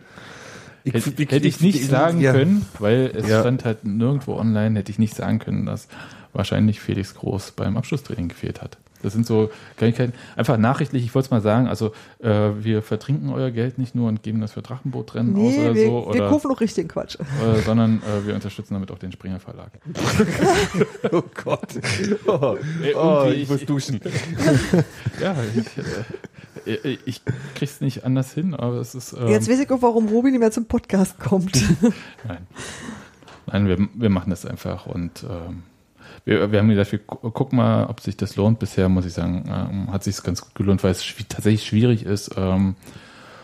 [0.85, 2.31] hätte, hätte ich nicht sagen ja.
[2.31, 3.41] können, weil es Ja.
[3.41, 5.87] stand halt nirgendwo online, hätte ich nicht sagen können, dass
[6.31, 8.77] wahrscheinlich Felix Groß beim Abschlusstraining gefehlt hat.
[9.05, 10.13] Das sind so Kleinigkeiten.
[10.35, 14.09] Einfach nachrichtlich, ich wollte es mal sagen, also äh, wir vertrinken euer Geld nicht nur
[14.09, 16.87] und geben das für Drachenbootrennen aus Nee, oder wir, so, wir oder, kaufen noch richtigen
[16.87, 17.17] Quatsch.
[17.19, 19.71] äh, sondern äh, wir unterstützen damit auch den Springer Verlag.
[21.11, 21.67] Oh Gott.
[22.25, 23.99] Oh, Ey, oh ich muss duschen.
[25.21, 27.21] Ja, ich, äh, ich, ich
[27.53, 29.13] krieg's nicht anders hin, aber es ist.
[29.13, 31.55] Ähm, Jetzt weiß ich auch, warum Robi nicht mehr zum Podcast kommt.
[32.27, 32.47] Nein.
[33.45, 35.63] Nein, wir, wir machen das einfach und ähm,
[36.25, 38.59] wir, wir haben gesagt, wir gu- gucken mal, ob sich das lohnt.
[38.59, 42.05] Bisher muss ich sagen, ähm, hat sich ganz gut gelohnt, weil es schwi- tatsächlich schwierig
[42.05, 42.75] ist, ähm,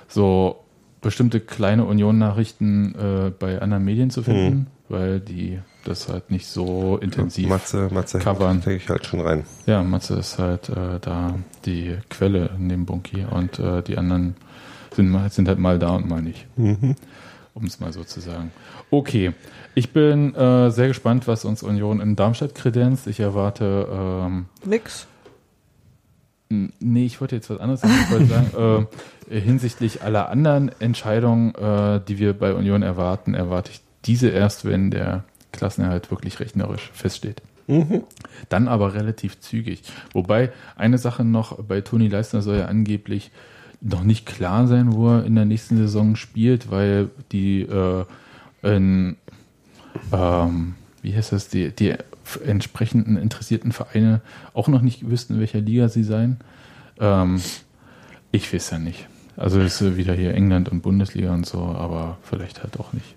[0.08, 0.58] so
[1.02, 6.98] bestimmte kleine Union-Nachrichten äh, bei anderen Medien zu finden, weil die das halt nicht so
[7.02, 7.50] intensiv.
[7.50, 8.62] Matze, Matze, covern.
[8.62, 9.46] denke ich halt schon rein.
[9.66, 11.34] Ja, Matze ist halt äh, da
[11.66, 14.36] die Quelle in dem Bunky und äh, die anderen
[14.94, 16.46] sind, sind halt mal da und mal nicht.
[17.54, 18.52] Um es mal so zu sagen.
[18.90, 19.34] Okay,
[19.76, 23.08] ich bin äh, sehr gespannt, was uns Union in Darmstadt kredenzt.
[23.08, 25.08] Ich erwarte, ähm, Nix.
[26.50, 27.94] nee, ich wollte jetzt was anderes sagen.
[28.06, 28.88] Ich wollte sagen,
[29.30, 34.66] äh, hinsichtlich aller anderen Entscheidungen, äh, die wir bei Union erwarten, erwarte ich diese erst,
[34.66, 37.42] wenn der Klassenerhalt wirklich rechnerisch feststeht.
[38.50, 39.84] Dann aber relativ zügig.
[40.14, 43.32] Wobei eine Sache noch, bei Toni Leistner soll ja angeblich
[43.82, 48.06] noch nicht klar sein, wo er in der nächsten Saison spielt, weil die äh,
[48.62, 49.18] in,
[50.14, 51.96] ähm, wie heißt das, die, die
[52.46, 54.22] entsprechenden interessierten Vereine
[54.54, 56.38] auch noch nicht wüssten, in welcher Liga sie seien.
[57.00, 57.42] Ähm,
[58.32, 59.08] ich weiß ja nicht.
[59.36, 63.16] Also es ist wieder hier England und Bundesliga und so, aber vielleicht halt auch nicht.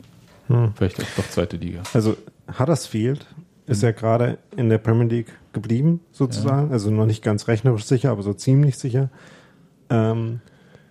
[0.74, 1.82] Vielleicht auch doch zweite Liga.
[1.92, 2.16] Also
[2.58, 3.26] Huddersfield
[3.66, 6.70] ist ja gerade in der Premier League geblieben, sozusagen.
[6.70, 9.08] Also noch nicht ganz rechnerisch sicher, aber so ziemlich sicher.
[9.88, 10.40] Ähm,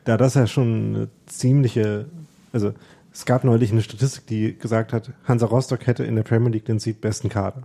[0.04, 2.06] da das ja schon eine ziemliche,
[2.52, 2.74] also
[3.12, 6.66] es gab neulich eine Statistik, die gesagt hat, Hansa Rostock hätte in der Premier League
[6.66, 7.64] den siebtbesten Kader.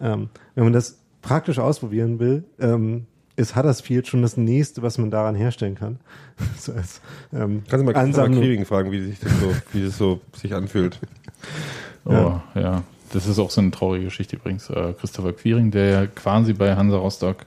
[0.00, 3.06] Ähm, wenn man das praktisch ausprobieren will, ähm,
[3.36, 5.98] ist Huddersfield schon das nächste, was man daran herstellen kann.
[6.58, 7.00] so als,
[7.32, 8.40] ähm, Kannst du mal Christopher Ansammlung.
[8.40, 10.98] Kriering fragen, wie sich das so, wie das so sich anfühlt.
[12.04, 12.82] Oh, ja.
[13.12, 14.68] Das ist auch so eine traurige Geschichte übrigens.
[14.70, 17.46] Äh, Christopher Quiring, der ja quasi bei Hansa Rostock,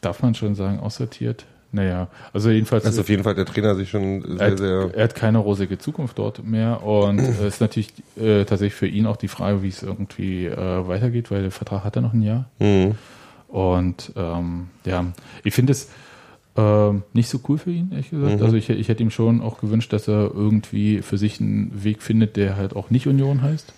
[0.00, 1.44] darf man schon sagen, aussortiert.
[1.74, 2.84] Naja, also jedenfalls.
[2.84, 4.94] Also auf jeden Fall der Trainer sich schon sehr, hat, sehr.
[4.94, 9.06] er hat keine rosige Zukunft dort mehr und es ist natürlich äh, tatsächlich für ihn
[9.06, 12.22] auch die Frage, wie es irgendwie äh, weitergeht, weil der Vertrag hat er noch ein
[12.22, 12.44] Jahr.
[12.60, 12.94] Mhm.
[13.48, 15.04] Und ähm, ja,
[15.42, 15.90] ich finde es
[16.56, 18.40] ähm, nicht so cool für ihn, ehrlich gesagt.
[18.40, 22.02] Also ich, ich hätte ihm schon auch gewünscht, dass er irgendwie für sich einen Weg
[22.02, 23.72] findet, der halt auch nicht Union heißt.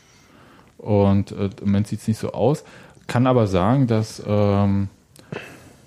[0.76, 2.62] Und äh, im Moment sieht es nicht so aus.
[3.06, 4.88] Kann aber sagen, dass ähm,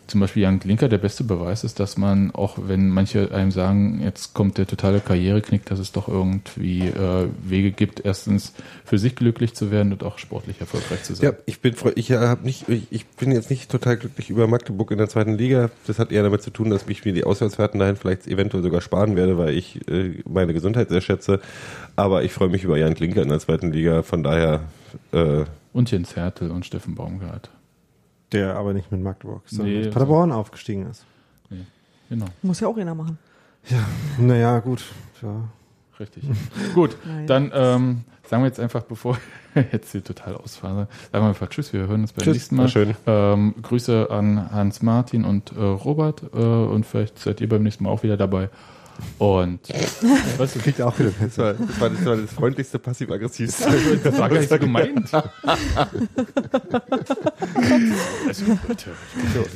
[0.09, 4.01] zum Beispiel Jan Klinker der beste Beweis ist, dass man, auch wenn manche einem sagen,
[4.03, 8.53] jetzt kommt der totale Karriereknick, dass es doch irgendwie äh, Wege gibt, erstens
[8.85, 11.25] für sich glücklich zu werden und auch sportlich erfolgreich zu sein.
[11.25, 14.91] Ja, ich bin ich habe nicht ich, ich bin jetzt nicht total glücklich über Magdeburg
[14.91, 15.69] in der zweiten Liga.
[15.87, 18.81] Das hat eher damit zu tun, dass ich mir die Auswärtsfahrten dahin vielleicht eventuell sogar
[18.81, 21.39] sparen werde, weil ich äh, meine Gesundheit sehr schätze.
[21.95, 24.01] Aber ich freue mich über Jan Klinker in der zweiten Liga.
[24.03, 24.61] Von daher
[25.11, 25.43] äh,
[25.73, 27.49] Und Jens Hertel und Steffen Baumgart.
[28.31, 31.05] Der aber nicht mit Magdeburg, sondern Nee, mit Paderborn aufgestiegen ist.
[32.09, 33.19] Genau, Muss ja auch einer machen.
[34.17, 34.83] Naja, gut.
[35.21, 35.43] Ja.
[35.99, 36.23] richtig.
[36.73, 37.27] Gut, Nein.
[37.27, 39.17] dann ähm, sagen wir jetzt einfach, bevor
[39.53, 42.55] wir jetzt hier total ausfahren, sagen wir einfach Tschüss, wir hören uns beim Tschüss, nächsten
[42.55, 42.63] Mal.
[42.63, 42.95] war schön.
[43.05, 47.83] Ähm, Grüße an Hans Martin und äh, Robert äh, und vielleicht seid ihr beim nächsten
[47.83, 48.49] Mal auch wieder dabei.
[49.17, 49.59] Und
[50.37, 53.99] was du Kriegt auch wieder das, war, das, war, das war das freundlichste passiv-aggressivste.
[54.03, 55.13] das war gar nicht so gemeint.
[55.13, 55.25] also
[58.67, 59.49] bitte, bitte.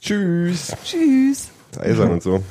[0.00, 0.76] Tschüss.
[0.84, 1.50] Tschüss.
[1.80, 2.42] Eisern und so.